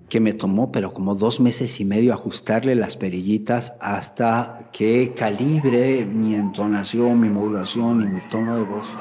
Que 0.08 0.20
me 0.20 0.34
tomó, 0.34 0.70
pero 0.70 0.92
como 0.94 1.16
dos 1.16 1.40
meses 1.40 1.80
y 1.80 1.84
medio 1.84 2.14
ajustarle 2.14 2.76
las 2.76 2.96
perillitas 2.96 3.76
hasta 3.80 4.70
que 4.72 5.14
calibre 5.14 6.06
mi 6.06 6.36
entonación, 6.36 7.20
mi 7.20 7.28
modulación 7.28 8.02
y 8.02 8.06
mi 8.06 8.20
tono 8.20 8.56
de 8.56 8.62
voz. 8.62 8.94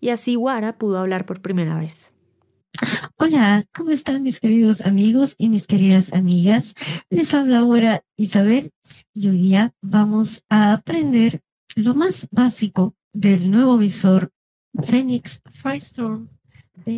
Y 0.00 0.08
así 0.08 0.36
Wara 0.36 0.78
pudo 0.78 0.98
hablar 0.98 1.26
por 1.26 1.42
primera 1.42 1.78
vez. 1.78 2.14
Hola, 3.16 3.66
¿cómo 3.74 3.90
están 3.90 4.22
mis 4.22 4.40
queridos 4.40 4.80
amigos 4.80 5.34
y 5.36 5.50
mis 5.50 5.66
queridas 5.66 6.12
amigas? 6.12 6.74
Les 7.10 7.34
habla 7.34 7.58
ahora 7.58 8.02
Isabel 8.16 8.72
y 9.12 9.28
hoy 9.28 9.36
día 9.36 9.74
vamos 9.82 10.44
a 10.48 10.72
aprender 10.72 11.42
lo 11.76 11.94
más 11.94 12.26
básico 12.30 12.94
del 13.12 13.50
nuevo 13.50 13.76
visor 13.76 14.32
Phoenix 14.84 15.42
Firestorm. 15.52 16.28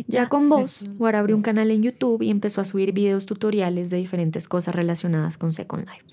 Ya 0.07 0.29
con 0.29 0.47
voz, 0.47 0.85
Wara 0.97 1.19
abrió 1.19 1.35
un 1.35 1.41
canal 1.41 1.69
en 1.69 1.83
YouTube 1.83 2.21
y 2.21 2.29
empezó 2.29 2.61
a 2.61 2.65
subir 2.65 2.93
videos 2.93 3.25
tutoriales 3.25 3.89
de 3.89 3.97
diferentes 3.97 4.47
cosas 4.47 4.73
relacionadas 4.73 5.37
con 5.37 5.51
Second 5.51 5.85
Life. 5.89 6.05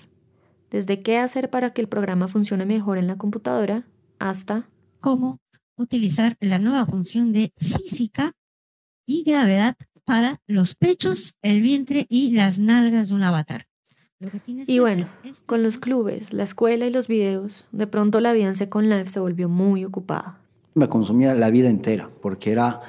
Desde 0.69 1.01
qué 1.01 1.17
hacer 1.17 1.49
para 1.49 1.71
que 1.71 1.81
el 1.81 1.87
programa 1.87 2.27
funcione 2.27 2.65
mejor 2.65 2.97
en 2.97 3.07
la 3.07 3.17
computadora 3.17 3.85
hasta 4.19 4.67
cómo 4.99 5.39
utilizar 5.81 6.37
la 6.39 6.59
nueva 6.59 6.85
función 6.85 7.33
de 7.33 7.53
física 7.57 8.33
y 9.05 9.23
gravedad 9.23 9.75
para 10.05 10.41
los 10.47 10.75
pechos, 10.75 11.35
el 11.41 11.61
vientre 11.61 12.05
y 12.09 12.31
las 12.31 12.59
nalgas 12.59 13.09
de 13.09 13.15
un 13.15 13.23
avatar. 13.23 13.67
Y 14.67 14.79
bueno, 14.79 15.07
con 15.45 15.63
los 15.63 15.77
clubes, 15.77 16.31
la 16.31 16.43
escuela 16.43 16.85
y 16.85 16.91
los 16.91 17.07
videos, 17.07 17.65
de 17.71 17.87
pronto 17.87 18.19
la 18.19 18.33
vida 18.33 18.45
en 18.45 18.55
Second 18.55 18.87
Life 18.87 19.09
se 19.09 19.19
volvió 19.19 19.49
muy 19.49 19.83
ocupada. 19.83 20.37
Me 20.75 20.87
consumía 20.87 21.33
la 21.33 21.49
vida 21.49 21.69
entera, 21.69 22.09
porque 22.21 22.51
era, 22.51 22.81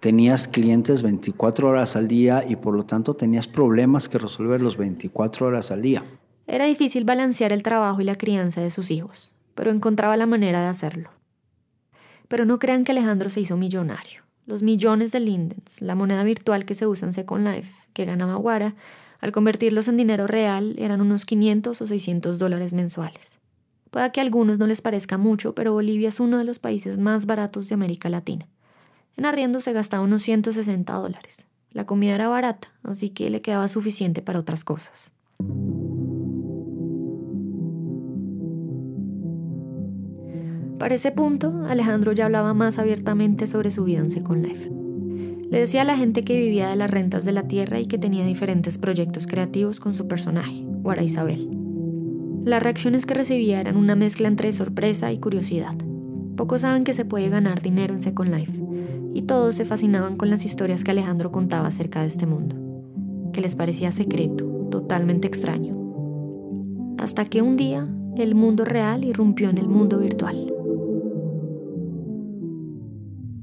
tenías 0.00 0.46
clientes 0.46 1.02
24 1.02 1.68
horas 1.68 1.96
al 1.96 2.06
día 2.06 2.44
y 2.48 2.56
por 2.56 2.74
lo 2.74 2.86
tanto 2.86 3.14
tenías 3.14 3.48
problemas 3.48 4.08
que 4.08 4.18
resolver 4.18 4.62
los 4.62 4.76
24 4.76 5.46
horas 5.46 5.70
al 5.72 5.82
día. 5.82 6.04
Era 6.46 6.66
difícil 6.66 7.04
balancear 7.04 7.52
el 7.52 7.64
trabajo 7.64 8.00
y 8.00 8.04
la 8.04 8.14
crianza 8.14 8.60
de 8.60 8.70
sus 8.70 8.92
hijos, 8.92 9.32
pero 9.56 9.72
encontraba 9.72 10.16
la 10.16 10.26
manera 10.26 10.60
de 10.60 10.68
hacerlo. 10.68 11.15
Pero 12.28 12.44
no 12.44 12.58
crean 12.58 12.84
que 12.84 12.92
Alejandro 12.92 13.30
se 13.30 13.40
hizo 13.40 13.56
millonario. 13.56 14.22
Los 14.46 14.62
millones 14.62 15.12
de 15.12 15.20
lindens, 15.20 15.80
la 15.80 15.94
moneda 15.94 16.22
virtual 16.22 16.64
que 16.64 16.74
se 16.74 16.86
usa 16.86 17.06
en 17.06 17.12
Second 17.12 17.46
Life, 17.46 17.74
que 17.92 18.04
ganaba 18.04 18.36
Wara, 18.36 18.74
al 19.20 19.32
convertirlos 19.32 19.88
en 19.88 19.96
dinero 19.96 20.26
real 20.26 20.76
eran 20.78 21.00
unos 21.00 21.24
500 21.24 21.80
o 21.80 21.86
600 21.86 22.38
dólares 22.38 22.74
mensuales. 22.74 23.38
Puede 23.90 24.12
que 24.12 24.20
a 24.20 24.22
algunos 24.22 24.58
no 24.58 24.66
les 24.66 24.82
parezca 24.82 25.18
mucho, 25.18 25.54
pero 25.54 25.72
Bolivia 25.72 26.10
es 26.10 26.20
uno 26.20 26.38
de 26.38 26.44
los 26.44 26.58
países 26.58 26.98
más 26.98 27.26
baratos 27.26 27.68
de 27.68 27.74
América 27.74 28.08
Latina. 28.08 28.46
En 29.16 29.24
arriendo 29.24 29.60
se 29.60 29.72
gastaba 29.72 30.04
unos 30.04 30.22
160 30.22 30.92
dólares. 30.92 31.46
La 31.70 31.86
comida 31.86 32.14
era 32.14 32.28
barata, 32.28 32.68
así 32.82 33.10
que 33.10 33.30
le 33.30 33.40
quedaba 33.40 33.68
suficiente 33.68 34.22
para 34.22 34.38
otras 34.38 34.64
cosas. 34.64 35.12
Para 40.78 40.94
ese 40.94 41.10
punto, 41.10 41.64
Alejandro 41.68 42.12
ya 42.12 42.26
hablaba 42.26 42.52
más 42.52 42.78
abiertamente 42.78 43.46
sobre 43.46 43.70
su 43.70 43.84
vida 43.84 44.00
en 44.00 44.10
Second 44.10 44.44
Life. 44.46 44.70
Le 45.50 45.60
decía 45.60 45.82
a 45.82 45.84
la 45.84 45.96
gente 45.96 46.22
que 46.22 46.38
vivía 46.38 46.68
de 46.68 46.76
las 46.76 46.90
rentas 46.90 47.24
de 47.24 47.32
la 47.32 47.48
tierra 47.48 47.80
y 47.80 47.86
que 47.86 47.98
tenía 47.98 48.26
diferentes 48.26 48.76
proyectos 48.76 49.26
creativos 49.26 49.80
con 49.80 49.94
su 49.94 50.06
personaje, 50.06 50.64
Guara 50.66 51.02
Isabel. 51.02 51.48
Las 52.44 52.62
reacciones 52.62 53.06
que 53.06 53.14
recibía 53.14 53.60
eran 53.60 53.76
una 53.76 53.96
mezcla 53.96 54.28
entre 54.28 54.52
sorpresa 54.52 55.12
y 55.12 55.18
curiosidad. 55.18 55.74
Pocos 56.36 56.60
saben 56.60 56.84
que 56.84 56.94
se 56.94 57.04
puede 57.04 57.30
ganar 57.30 57.62
dinero 57.62 57.94
en 57.94 58.02
Second 58.02 58.34
Life, 58.34 58.60
y 59.14 59.22
todos 59.22 59.54
se 59.54 59.64
fascinaban 59.64 60.16
con 60.16 60.28
las 60.28 60.44
historias 60.44 60.84
que 60.84 60.90
Alejandro 60.90 61.32
contaba 61.32 61.68
acerca 61.68 62.02
de 62.02 62.08
este 62.08 62.26
mundo, 62.26 62.56
que 63.32 63.40
les 63.40 63.56
parecía 63.56 63.92
secreto, 63.92 64.44
totalmente 64.70 65.26
extraño. 65.26 65.74
Hasta 66.98 67.24
que 67.24 67.40
un 67.40 67.56
día 67.56 67.88
el 68.16 68.34
mundo 68.34 68.64
real 68.64 69.04
irrumpió 69.04 69.50
en 69.50 69.58
el 69.58 69.68
mundo 69.68 69.98
virtual. 69.98 70.55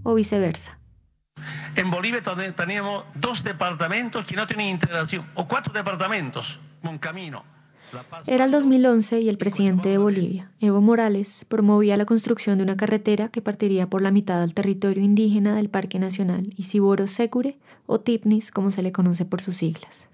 O 0.03 0.13
viceversa. 0.13 0.77
En 1.75 1.89
Bolivia 1.89 2.21
teníamos 2.55 3.05
dos 3.15 3.43
departamentos 3.43 4.25
que 4.25 4.35
no 4.35 4.45
tenían 4.45 4.69
integración, 4.69 5.25
o 5.33 5.47
cuatro 5.47 5.73
departamentos, 5.73 6.59
un 6.83 6.99
camino. 6.99 7.43
Era 8.25 8.45
el 8.45 8.51
2011 8.51 9.21
y 9.21 9.29
el 9.29 9.37
presidente 9.37 9.89
de 9.89 9.97
Bolivia, 9.97 10.51
Evo 10.59 10.81
Morales, 10.81 11.45
promovía 11.47 11.97
la 11.97 12.05
construcción 12.05 12.57
de 12.57 12.63
una 12.63 12.77
carretera 12.77 13.29
que 13.29 13.41
partiría 13.41 13.87
por 13.87 14.01
la 14.01 14.11
mitad 14.11 14.41
del 14.41 14.53
territorio 14.53 15.03
indígena 15.03 15.55
del 15.55 15.69
Parque 15.69 15.99
Nacional 15.99 16.43
Isiboro 16.57 17.07
Secure, 17.07 17.57
o 17.85 17.99
TIPNIS, 17.99 18.51
como 18.51 18.71
se 18.71 18.81
le 18.81 18.91
conoce 18.91 19.25
por 19.25 19.41
sus 19.41 19.57
siglas. 19.57 20.09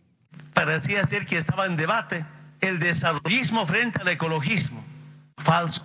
Parecía 0.54 1.08
ser 1.08 1.26
que 1.26 1.38
estaba 1.38 1.66
en 1.66 1.78
debate 1.78 2.26
el 2.60 2.80
desarrollismo 2.80 3.66
frente 3.66 4.02
al 4.02 4.08
ecologismo. 4.10 4.84
Falso. 5.38 5.84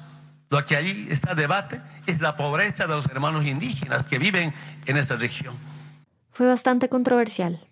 Lo 0.54 0.64
que 0.64 0.76
allí 0.76 1.08
está 1.10 1.34
debate 1.34 1.80
es 2.06 2.20
la 2.20 2.36
pobreza 2.36 2.86
de 2.86 2.94
los 2.94 3.06
hermanos 3.06 3.44
indígenas 3.44 4.04
que 4.04 4.20
viven 4.20 4.54
en 4.86 4.96
esta 4.96 5.16
región. 5.16 5.56
Fue 6.30 6.46
bastante 6.46 6.88
controversial. 6.88 7.66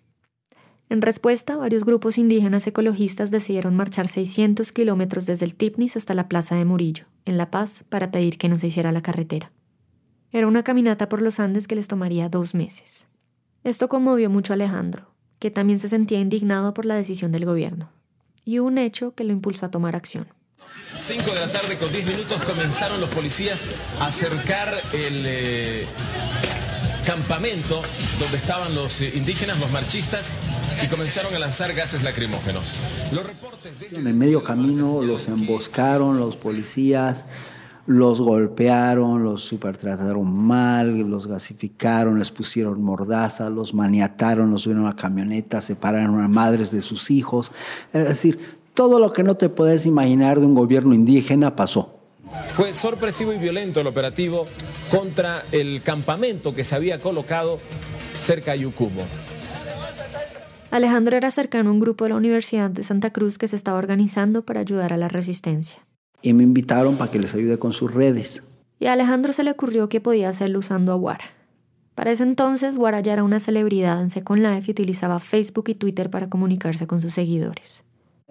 En 0.89 1.01
respuesta, 1.01 1.55
varios 1.55 1.85
grupos 1.85 2.17
indígenas 2.17 2.67
ecologistas 2.67 3.31
decidieron 3.31 3.77
marchar 3.77 4.09
600 4.09 4.73
kilómetros 4.73 5.25
desde 5.25 5.45
el 5.45 5.55
Tipnis 5.55 5.95
hasta 5.95 6.13
la 6.13 6.27
Plaza 6.27 6.55
de 6.55 6.65
Murillo, 6.65 7.05
en 7.23 7.37
La 7.37 7.51
Paz, 7.51 7.85
para 7.87 8.11
pedir 8.11 8.37
que 8.37 8.49
no 8.49 8.57
se 8.57 8.67
hiciera 8.67 8.91
la 8.91 9.01
carretera. 9.01 9.53
Era 10.33 10.47
una 10.47 10.63
caminata 10.63 11.07
por 11.07 11.21
los 11.21 11.39
Andes 11.39 11.69
que 11.69 11.75
les 11.75 11.87
tomaría 11.87 12.27
dos 12.27 12.53
meses. 12.53 13.07
Esto 13.63 13.87
conmovió 13.87 14.29
mucho 14.29 14.51
a 14.51 14.55
Alejandro, 14.55 15.15
que 15.39 15.51
también 15.51 15.79
se 15.79 15.87
sentía 15.87 16.19
indignado 16.19 16.73
por 16.73 16.85
la 16.85 16.95
decisión 16.95 17.31
del 17.31 17.45
gobierno, 17.45 17.91
y 18.43 18.59
un 18.59 18.77
hecho 18.77 19.15
que 19.15 19.23
lo 19.23 19.31
impulsó 19.31 19.67
a 19.67 19.71
tomar 19.71 19.95
acción. 19.95 20.27
5 20.97 21.31
de 21.31 21.39
la 21.39 21.51
tarde 21.51 21.77
con 21.77 21.91
10 21.91 22.05
minutos 22.05 22.41
comenzaron 22.43 23.01
los 23.01 23.09
policías 23.09 23.65
a 23.99 24.07
acercar 24.07 24.73
el 24.93 25.23
eh, 25.25 25.85
campamento 27.05 27.81
donde 28.19 28.37
estaban 28.37 28.73
los 28.75 29.01
eh, 29.01 29.11
indígenas, 29.15 29.59
los 29.59 29.71
marchistas, 29.71 30.33
y 30.83 30.87
comenzaron 30.87 31.33
a 31.35 31.39
lanzar 31.39 31.73
gases 31.73 32.03
lacrimógenos. 32.03 32.77
En 33.91 34.07
el 34.07 34.13
medio 34.13 34.43
camino 34.43 35.01
los 35.01 35.27
emboscaron 35.27 36.19
los 36.19 36.35
policías, 36.35 37.25
los 37.85 38.21
golpearon, 38.21 39.23
los 39.23 39.43
supertrataron 39.43 40.33
mal, 40.33 40.97
los 41.01 41.27
gasificaron, 41.27 42.17
les 42.17 42.31
pusieron 42.31 42.81
mordaza, 42.81 43.49
los 43.49 43.73
maniataron, 43.73 44.51
los 44.51 44.63
subieron 44.63 44.85
a 44.85 44.89
la 44.89 44.95
camioneta, 44.95 45.61
separaron 45.61 46.21
a 46.21 46.27
madres 46.27 46.71
de 46.71 46.81
sus 46.81 47.11
hijos. 47.11 47.51
Es 47.91 48.07
decir, 48.07 48.62
todo 48.73 48.99
lo 48.99 49.13
que 49.13 49.23
no 49.23 49.35
te 49.35 49.49
puedes 49.49 49.85
imaginar 49.85 50.39
de 50.39 50.45
un 50.45 50.55
gobierno 50.55 50.93
indígena 50.93 51.55
pasó. 51.55 51.99
Fue 52.55 52.73
sorpresivo 52.73 53.33
y 53.33 53.37
violento 53.37 53.81
el 53.81 53.87
operativo 53.87 54.47
contra 54.89 55.43
el 55.51 55.81
campamento 55.83 56.55
que 56.55 56.63
se 56.63 56.75
había 56.75 56.99
colocado 56.99 57.59
cerca 58.19 58.53
de 58.53 58.59
Yucumo. 58.59 59.03
Alejandro 60.71 61.15
era 61.15 61.29
cercano 61.29 61.69
a 61.69 61.73
un 61.73 61.79
grupo 61.79 62.05
de 62.05 62.09
la 62.09 62.15
Universidad 62.15 62.71
de 62.71 62.83
Santa 62.83 63.11
Cruz 63.11 63.37
que 63.37 63.47
se 63.47 63.55
estaba 63.55 63.77
organizando 63.77 64.43
para 64.43 64.61
ayudar 64.61 64.91
a 64.91 64.97
la 64.97 65.07
resistencia. 65.07 65.77
Y 66.23 66.33
me 66.33 66.43
invitaron 66.43 66.97
para 66.97 67.11
que 67.11 67.19
les 67.19 67.35
ayude 67.35 67.59
con 67.59 67.73
sus 67.73 67.93
redes. 67.93 68.43
Y 68.79 68.87
a 68.87 68.93
Alejandro 68.93 69.33
se 69.33 69.43
le 69.43 69.51
ocurrió 69.51 69.87
que 69.87 70.01
podía 70.01 70.29
hacerlo 70.29 70.59
usando 70.59 70.91
a 70.91 70.95
Wara. 70.95 71.25
Para 71.93 72.09
ese 72.09 72.23
entonces, 72.23 72.75
Wara 72.75 73.01
ya 73.01 73.13
era 73.13 73.23
una 73.23 73.39
celebridad 73.39 74.01
en 74.01 74.09
Second 74.09 74.41
Life 74.41 74.63
y 74.67 74.71
utilizaba 74.71 75.19
Facebook 75.19 75.65
y 75.67 75.75
Twitter 75.75 76.09
para 76.09 76.27
comunicarse 76.27 76.87
con 76.87 77.01
sus 77.01 77.13
seguidores. 77.13 77.83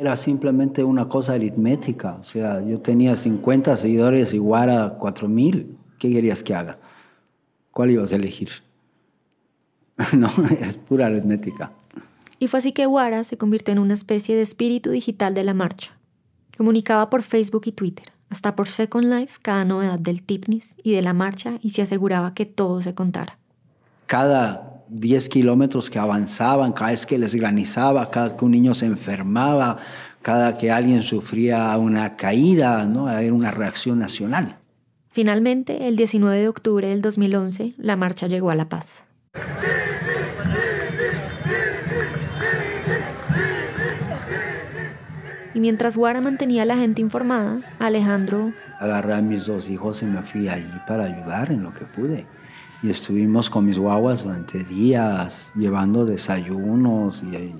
Era 0.03 0.17
simplemente 0.17 0.83
una 0.83 1.09
cosa 1.09 1.35
aritmética. 1.35 2.17
O 2.21 2.25
sea, 2.25 2.61
yo 2.61 2.81
tenía 2.81 3.15
50 3.15 3.77
seguidores 3.77 4.35
y 4.35 4.41
Wara 4.41 4.97
4000. 4.99 5.77
¿Qué 5.97 6.11
querías 6.11 6.43
que 6.43 6.57
haga? 6.57 6.77
¿Cuál 7.71 7.93
ibas 7.93 8.13
a 8.13 8.17
elegir? 8.17 8.49
no, 10.19 10.29
es 10.61 10.77
pura 10.77 11.07
aritmética. 11.07 11.71
Y 12.41 12.49
fue 12.49 12.59
así 12.59 12.73
que 12.73 12.89
Wara 12.89 13.23
se 13.23 13.37
convirtió 13.39 13.71
en 13.71 13.79
una 13.79 13.95
especie 13.95 14.35
de 14.35 14.43
espíritu 14.43 14.91
digital 14.91 15.35
de 15.35 15.45
la 15.45 15.55
marcha. 15.55 15.93
Comunicaba 16.59 17.09
por 17.09 17.23
Facebook 17.23 17.63
y 17.67 17.71
Twitter, 17.71 18.11
hasta 18.29 18.57
por 18.57 18.67
Second 18.67 19.05
Life, 19.05 19.39
cada 19.41 19.65
novedad 19.65 20.01
del 20.01 20.25
Tipnis 20.25 20.75
y 20.83 20.95
de 20.95 21.03
la 21.03 21.13
marcha 21.13 21.61
y 21.63 21.71
se 21.71 21.83
aseguraba 21.83 22.35
que 22.35 22.45
todo 22.45 22.83
se 22.83 22.93
contara. 22.93 23.39
Cada 24.09 24.72
10 24.93 25.29
kilómetros 25.31 25.89
que 25.89 25.99
avanzaban, 25.99 26.73
cada 26.73 26.91
vez 26.91 27.07
que 27.07 27.19
les 27.19 27.35
granizaba, 27.35 28.11
cada 28.11 28.37
que 28.37 28.45
un 28.45 28.51
niño 28.51 28.75
se 28.75 28.87
enfermaba, 28.87 29.79
cada 30.21 30.59
que 30.59 30.71
alguien 30.71 31.03
sufría 31.03 31.77
una 31.79 32.17
caída, 32.17 32.85
¿no? 32.85 33.11
era 33.11 33.33
una 33.33 33.51
reacción 33.51 33.99
nacional. 33.99 34.59
Finalmente, 35.11 35.89
el 35.89 35.97
19 35.97 36.41
de 36.41 36.49
octubre 36.49 36.89
del 36.89 37.01
2011, 37.01 37.75
la 37.79 37.97
marcha 37.97 38.27
llegó 38.27 38.51
a 38.51 38.55
La 38.55 38.69
Paz. 38.69 39.05
Y 45.55 45.61
mientras 45.61 45.97
Guara 45.97 46.21
mantenía 46.21 46.63
a 46.63 46.67
la 46.67 46.77
gente 46.77 47.03
informada, 47.03 47.61
Alejandro... 47.79 48.53
Agarré 48.81 49.15
a 49.15 49.23
mis 49.23 49.47
dos 49.47 49.69
hijos 49.71 50.03
y 50.03 50.07
me 50.07 50.23
fui 50.23 50.49
allí 50.49 50.67
para 50.87 51.05
ayudar 51.05 51.53
en 51.53 51.63
lo 51.63 51.73
que 51.73 51.85
pude. 51.85 52.27
Y 52.83 52.91
estuvimos 52.91 53.49
con 53.49 53.65
mis 53.65 53.79
guaguas 53.79 54.25
durante 54.25 54.65
días, 54.65 55.53
llevando 55.55 56.05
desayunos 56.05 57.23
y, 57.23 57.55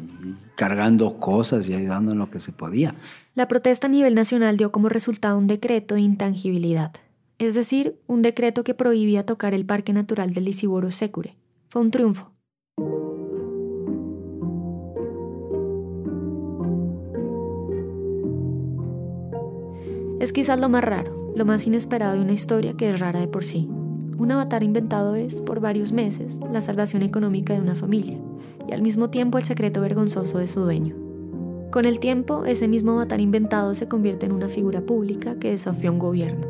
cargando 0.57 1.19
cosas 1.21 1.69
y 1.69 1.75
ayudando 1.75 2.13
en 2.13 2.19
lo 2.19 2.31
que 2.31 2.41
se 2.41 2.51
podía. 2.51 2.95
La 3.35 3.47
protesta 3.47 3.87
a 3.87 3.91
nivel 3.91 4.15
nacional 4.15 4.57
dio 4.57 4.73
como 4.73 4.89
resultado 4.89 5.39
un 5.39 5.47
decreto 5.47 5.95
de 5.95 6.01
intangibilidad, 6.01 6.93
es 7.39 7.55
decir, 7.55 8.01
un 8.07 8.23
decreto 8.23 8.65
que 8.65 8.75
prohibía 8.75 9.25
tocar 9.25 9.55
el 9.55 9.65
Parque 9.65 9.93
Natural 9.93 10.35
del 10.35 10.45
Lisiboro 10.45 10.91
Secure. 10.91 11.37
Fue 11.69 11.81
un 11.81 11.91
triunfo. 11.91 12.33
Es 20.21 20.33
quizás 20.33 20.61
lo 20.61 20.69
más 20.69 20.85
raro, 20.85 21.33
lo 21.35 21.45
más 21.45 21.67
inesperado 21.67 22.15
de 22.15 22.21
una 22.21 22.33
historia 22.33 22.77
que 22.77 22.91
es 22.91 23.01
rara 23.01 23.19
de 23.19 23.27
por 23.27 23.45
sí. 23.45 23.69
Un 24.23 24.31
avatar 24.31 24.63
inventado 24.63 25.17
es, 25.17 25.41
por 25.41 25.59
varios 25.59 25.91
meses, 25.91 26.39
la 26.53 26.63
salvación 26.63 27.03
económica 27.03 27.55
de 27.55 27.61
una 27.61 27.75
familia 27.75 28.21
y 28.69 28.73
al 28.73 28.81
mismo 28.81 29.11
tiempo 29.11 29.37
el 29.37 29.43
secreto 29.43 29.81
vergonzoso 29.81 30.39
de 30.39 30.47
su 30.47 30.61
dueño. 30.61 30.95
Con 31.73 31.87
el 31.87 31.99
tiempo, 31.99 32.45
ese 32.45 32.69
mismo 32.69 32.93
avatar 32.93 33.21
inventado 33.21 33.75
se 33.75 33.89
convierte 33.89 34.27
en 34.27 34.31
una 34.31 34.49
figura 34.49 34.81
pública 34.81 35.41
que 35.41 35.51
desafía 35.51 35.91
un 35.91 35.99
gobierno. 35.99 36.47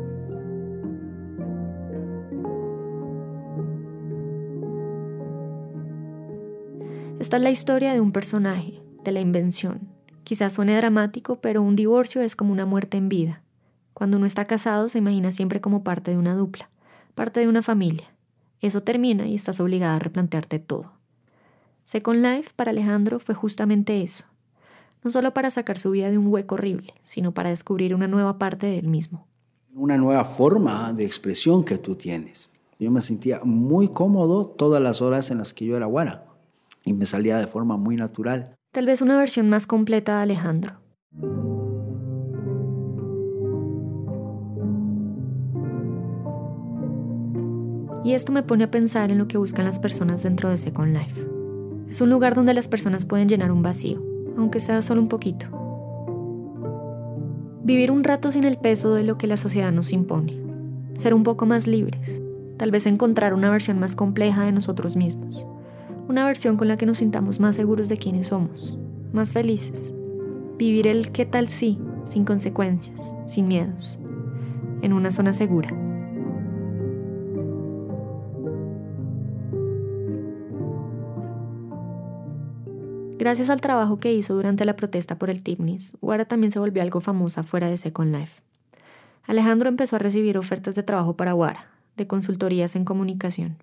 Esta 7.19 7.37
es 7.37 7.41
la 7.41 7.49
historia 7.49 7.93
de 7.93 8.01
un 8.01 8.11
personaje, 8.11 8.83
de 9.03 9.11
la 9.13 9.19
invención. 9.19 9.89
Quizás 10.23 10.53
suene 10.53 10.77
dramático, 10.77 11.41
pero 11.41 11.63
un 11.63 11.75
divorcio 11.75 12.21
es 12.21 12.35
como 12.35 12.51
una 12.51 12.67
muerte 12.67 12.97
en 12.97 13.09
vida. 13.09 13.41
Cuando 13.95 14.17
uno 14.17 14.27
está 14.27 14.45
casado 14.45 14.89
se 14.89 14.99
imagina 14.99 15.31
siempre 15.31 15.59
como 15.59 15.83
parte 15.83 16.11
de 16.11 16.17
una 16.17 16.35
dupla, 16.35 16.69
parte 17.13 17.39
de 17.39 17.47
una 17.47 17.61
familia. 17.61 18.13
Eso 18.61 18.81
termina 18.81 19.27
y 19.27 19.35
estás 19.35 19.59
obligada 19.59 19.95
a 19.95 19.99
replantearte 19.99 20.59
todo. 20.59 20.93
Second 21.83 22.23
Life 22.23 22.51
para 22.55 22.71
Alejandro 22.71 23.19
fue 23.19 23.35
justamente 23.35 24.01
eso. 24.01 24.23
No 25.03 25.11
solo 25.11 25.33
para 25.33 25.51
sacar 25.51 25.77
su 25.77 25.91
vida 25.91 26.09
de 26.09 26.17
un 26.17 26.27
hueco 26.27 26.55
horrible, 26.55 26.93
sino 27.03 27.33
para 27.33 27.49
descubrir 27.49 27.93
una 27.93 28.07
nueva 28.07 28.39
parte 28.39 28.67
de 28.67 28.79
él 28.79 28.87
mismo. 28.87 29.27
Una 29.75 29.97
nueva 29.97 30.23
forma 30.23 30.93
de 30.93 31.03
expresión 31.03 31.65
que 31.65 31.77
tú 31.77 31.95
tienes. 31.95 32.49
Yo 32.79 32.89
me 32.89 33.01
sentía 33.01 33.41
muy 33.43 33.89
cómodo 33.89 34.45
todas 34.45 34.81
las 34.81 35.01
horas 35.01 35.29
en 35.31 35.39
las 35.39 35.53
que 35.53 35.65
yo 35.65 35.75
era 35.75 35.85
guara 35.85 36.25
y 36.85 36.93
me 36.93 37.05
salía 37.05 37.37
de 37.37 37.47
forma 37.47 37.77
muy 37.77 37.95
natural. 37.95 38.55
Tal 38.71 38.85
vez 38.85 39.01
una 39.01 39.17
versión 39.17 39.49
más 39.49 39.67
completa 39.67 40.17
de 40.17 40.23
Alejandro. 40.23 40.79
Y 48.03 48.13
esto 48.13 48.31
me 48.31 48.43
pone 48.43 48.65
a 48.65 48.71
pensar 48.71 49.11
en 49.11 49.17
lo 49.17 49.27
que 49.27 49.37
buscan 49.37 49.65
las 49.65 49.79
personas 49.79 50.23
dentro 50.23 50.49
de 50.49 50.57
Second 50.57 50.93
Life. 50.93 51.25
Es 51.89 52.01
un 52.01 52.09
lugar 52.09 52.35
donde 52.35 52.53
las 52.53 52.67
personas 52.67 53.05
pueden 53.05 53.29
llenar 53.29 53.51
un 53.51 53.61
vacío, 53.61 54.01
aunque 54.37 54.59
sea 54.59 54.81
solo 54.81 55.01
un 55.01 55.07
poquito. 55.07 55.45
Vivir 57.63 57.91
un 57.91 58.03
rato 58.03 58.29
sin 58.29 58.43
el 58.43 58.57
peso 58.57 58.93
de 58.93 59.03
lo 59.03 59.17
que 59.17 59.27
la 59.27 59.37
sociedad 59.37 59.71
nos 59.71 59.93
impone. 59.93 60.37
Ser 60.95 61.13
un 61.13 61.23
poco 61.23 61.45
más 61.45 61.65
libres. 61.65 62.21
Tal 62.57 62.71
vez 62.71 62.85
encontrar 62.87 63.33
una 63.33 63.49
versión 63.49 63.79
más 63.79 63.95
compleja 63.95 64.43
de 64.43 64.51
nosotros 64.51 64.97
mismos. 64.97 65.45
Una 66.09 66.25
versión 66.25 66.57
con 66.57 66.67
la 66.67 66.75
que 66.75 66.85
nos 66.85 66.97
sintamos 66.97 67.39
más 67.39 67.55
seguros 67.55 67.87
de 67.87 67.97
quiénes 67.97 68.27
somos. 68.27 68.77
Más 69.13 69.31
felices. 69.31 69.93
Vivir 70.57 70.87
el 70.87 71.11
qué 71.11 71.25
tal 71.25 71.47
sí, 71.47 71.79
sin 72.03 72.25
consecuencias, 72.25 73.15
sin 73.25 73.47
miedos. 73.47 73.97
En 74.81 74.91
una 74.91 75.11
zona 75.11 75.31
segura. 75.33 75.69
Gracias 83.17 83.49
al 83.49 83.61
trabajo 83.61 83.99
que 83.99 84.11
hizo 84.11 84.33
durante 84.33 84.65
la 84.65 84.75
protesta 84.75 85.17
por 85.17 85.29
el 85.29 85.43
Tipnis, 85.43 85.95
Wara 86.01 86.25
también 86.25 86.51
se 86.51 86.59
volvió 86.59 86.81
algo 86.81 86.99
famosa 86.99 87.43
fuera 87.43 87.69
de 87.69 87.77
Second 87.77 88.13
Life. 88.13 88.41
Alejandro 89.25 89.69
empezó 89.69 89.95
a 89.95 89.99
recibir 89.99 90.37
ofertas 90.37 90.75
de 90.75 90.83
trabajo 90.83 91.15
para 91.15 91.35
Wara, 91.35 91.69
de 91.95 92.07
consultorías 92.07 92.75
en 92.75 92.85
comunicación. 92.85 93.57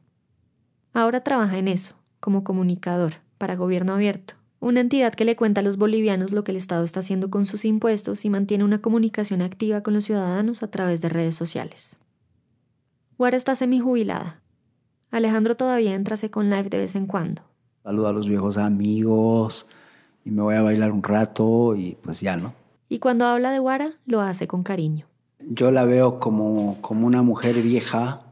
Ahora 0.94 1.22
trabaja 1.22 1.58
en 1.58 1.68
eso, 1.68 1.96
como 2.20 2.44
comunicador, 2.44 3.14
para 3.38 3.56
Gobierno 3.56 3.94
Abierto, 3.94 4.34
una 4.60 4.80
entidad 4.80 5.14
que 5.14 5.24
le 5.24 5.36
cuenta 5.36 5.60
a 5.60 5.64
los 5.64 5.76
bolivianos 5.76 6.32
lo 6.32 6.44
que 6.44 6.52
el 6.52 6.56
Estado 6.56 6.84
está 6.84 7.00
haciendo 7.00 7.30
con 7.30 7.44
sus 7.44 7.64
impuestos 7.64 8.24
y 8.24 8.30
mantiene 8.30 8.64
una 8.64 8.80
comunicación 8.80 9.42
activa 9.42 9.82
con 9.82 9.94
los 9.94 10.04
ciudadanos 10.04 10.62
a 10.62 10.70
través 10.70 11.00
de 11.00 11.08
redes 11.08 11.34
sociales. 11.34 11.98
Wara 13.18 13.36
está 13.36 13.56
semi-jubilada. 13.56 14.40
Alejandro 15.10 15.56
todavía 15.56 15.94
entra 15.94 16.14
a 16.14 16.18
Second 16.18 16.52
Life 16.52 16.70
de 16.70 16.78
vez 16.78 16.94
en 16.94 17.06
cuando, 17.06 17.42
saludo 17.82 18.08
a 18.08 18.12
los 18.12 18.28
viejos 18.28 18.56
amigos 18.56 19.66
y 20.24 20.30
me 20.30 20.42
voy 20.42 20.54
a 20.54 20.62
bailar 20.62 20.92
un 20.92 21.02
rato 21.02 21.74
y 21.74 21.96
pues 22.02 22.20
ya, 22.20 22.36
¿no? 22.36 22.54
Y 22.88 22.98
cuando 22.98 23.24
habla 23.26 23.50
de 23.50 23.58
Guara, 23.58 23.92
lo 24.06 24.20
hace 24.20 24.48
con 24.48 24.62
cariño. 24.62 25.06
Yo 25.40 25.70
la 25.70 25.84
veo 25.84 26.18
como, 26.18 26.78
como 26.80 27.06
una 27.06 27.22
mujer 27.22 27.62
vieja 27.62 28.22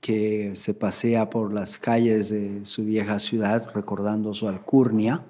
que 0.00 0.56
se 0.56 0.74
pasea 0.74 1.30
por 1.30 1.52
las 1.52 1.78
calles 1.78 2.30
de 2.30 2.64
su 2.64 2.84
vieja 2.84 3.18
ciudad 3.18 3.70
recordando 3.74 4.34
su 4.34 4.48
alcurnia 4.48 5.24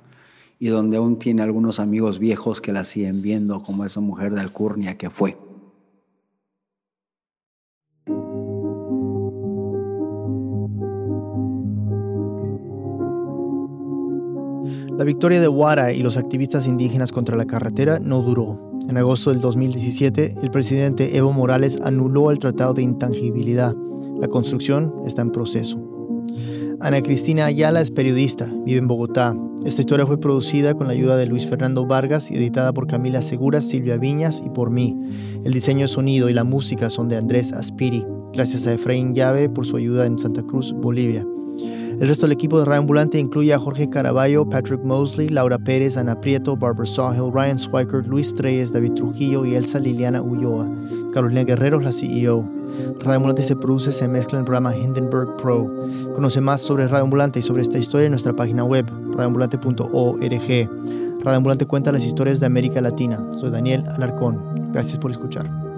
y 0.59 0.69
donde 0.69 0.97
aún 0.97 1.19
tiene 1.19 1.43
algunos 1.43 1.81
amigos 1.81 2.19
viejos 2.19 2.61
que 2.61 2.73
la 2.73 2.85
siguen 2.85 3.23
viendo 3.23 3.63
como 3.63 3.85
esa 3.85 4.01
mujer 4.01 4.35
de 4.35 4.41
alcurnia 4.41 4.97
que 4.97 5.11
fue. 5.11 5.37
La 14.97 15.05
victoria 15.05 15.41
de 15.41 15.49
Wara 15.49 15.93
y 15.93 16.03
los 16.03 16.17
activistas 16.17 16.67
indígenas 16.67 17.13
contra 17.13 17.37
la 17.37 17.47
carretera 17.47 17.99
no 17.99 18.23
duró. 18.23 18.71
En 18.89 18.97
agosto 18.97 19.31
del 19.31 19.41
2017, 19.41 20.35
el 20.43 20.51
presidente 20.51 21.17
Evo 21.17 21.33
Morales 21.33 21.79
anuló 21.83 22.31
el 22.31 22.39
Tratado 22.39 22.75
de 22.75 22.83
Intangibilidad. 22.83 23.75
La 24.21 24.29
construcción 24.29 24.93
está 25.07 25.23
en 25.23 25.31
proceso. 25.31 25.79
Ana 26.81 27.03
Cristina 27.03 27.45
Ayala 27.45 27.81
es 27.81 27.91
periodista, 27.91 28.49
vive 28.65 28.79
en 28.79 28.89
Bogotá. 28.89 29.37
Esta 29.65 29.83
historia 29.83 30.07
fue 30.07 30.19
producida 30.19 30.75
con 30.75 30.87
la 30.87 30.95
ayuda 30.95 31.17
de 31.17 31.27
Luis 31.27 31.47
Fernando 31.47 31.87
Vargas 31.87 32.31
y 32.31 32.37
editada 32.37 32.73
por 32.73 32.87
Camila 32.87 33.21
Seguras, 33.21 33.65
Silvia 33.65 33.99
Viñas 33.99 34.43
y 34.45 34.49
por 34.49 34.71
mí. 34.71 34.97
El 35.45 35.53
diseño 35.53 35.83
de 35.83 35.89
sonido 35.89 36.31
y 36.31 36.35
la 36.35 36.45
música 36.45 36.89
son 36.89 37.09
de 37.09 37.17
Andrés 37.17 37.53
Aspiri. 37.53 38.07
Gracias 38.33 38.67
a 38.67 38.73
Efraín 38.73 39.15
Llave 39.15 39.51
por 39.51 39.67
su 39.67 39.77
ayuda 39.77 40.07
en 40.07 40.19
Santa 40.19 40.43
Cruz, 40.43 40.73
Bolivia. 40.73 41.27
El 42.01 42.09
resto 42.09 42.25
del 42.25 42.33
equipo 42.33 42.59
de 42.59 42.65
Radio 42.65 42.81
Ambulante 42.81 43.19
incluye 43.19 43.53
a 43.53 43.59
Jorge 43.59 43.91
Caraballo, 43.91 44.49
Patrick 44.49 44.83
Mosley, 44.83 45.29
Laura 45.29 45.59
Pérez, 45.59 45.99
Ana 45.99 46.19
Prieto, 46.19 46.57
Barbara 46.57 46.87
Sawhill, 46.87 47.31
Ryan 47.31 47.59
Swiker, 47.59 48.07
Luis 48.07 48.35
Treyes, 48.35 48.73
David 48.73 48.95
Trujillo 48.95 49.45
y 49.45 49.55
Elsa 49.55 49.79
Liliana 49.79 50.23
Ulloa. 50.23 50.67
Carolina 51.13 51.45
Guerrero 51.45 51.79
es 51.79 51.85
la 51.85 51.93
CEO. 51.93 52.49
Radio 53.01 53.17
Ambulante 53.17 53.43
se 53.43 53.55
produce, 53.55 53.93
se 53.93 54.09
mezcla 54.09 54.39
en 54.39 54.41
el 54.41 54.45
programa 54.47 54.75
Hindenburg 54.75 55.37
Pro. 55.37 55.71
Conoce 56.15 56.41
más 56.41 56.63
sobre 56.63 56.89
Radio 56.89 57.05
Ambulante 57.05 57.41
y 57.41 57.43
sobre 57.43 57.61
esta 57.61 57.77
historia 57.77 58.07
en 58.07 58.13
nuestra 58.13 58.33
página 58.33 58.65
web, 58.65 58.87
radioambulante.org. 59.11 61.21
Radio 61.23 61.37
Ambulante 61.37 61.67
cuenta 61.67 61.93
las 61.93 62.07
historias 62.07 62.41
de 62.41 62.47
América 62.47 62.81
Latina. 62.81 63.23
Soy 63.35 63.51
Daniel 63.51 63.85
Alarcón. 63.91 64.73
Gracias 64.73 64.99
por 64.99 65.11
escuchar. 65.11 65.70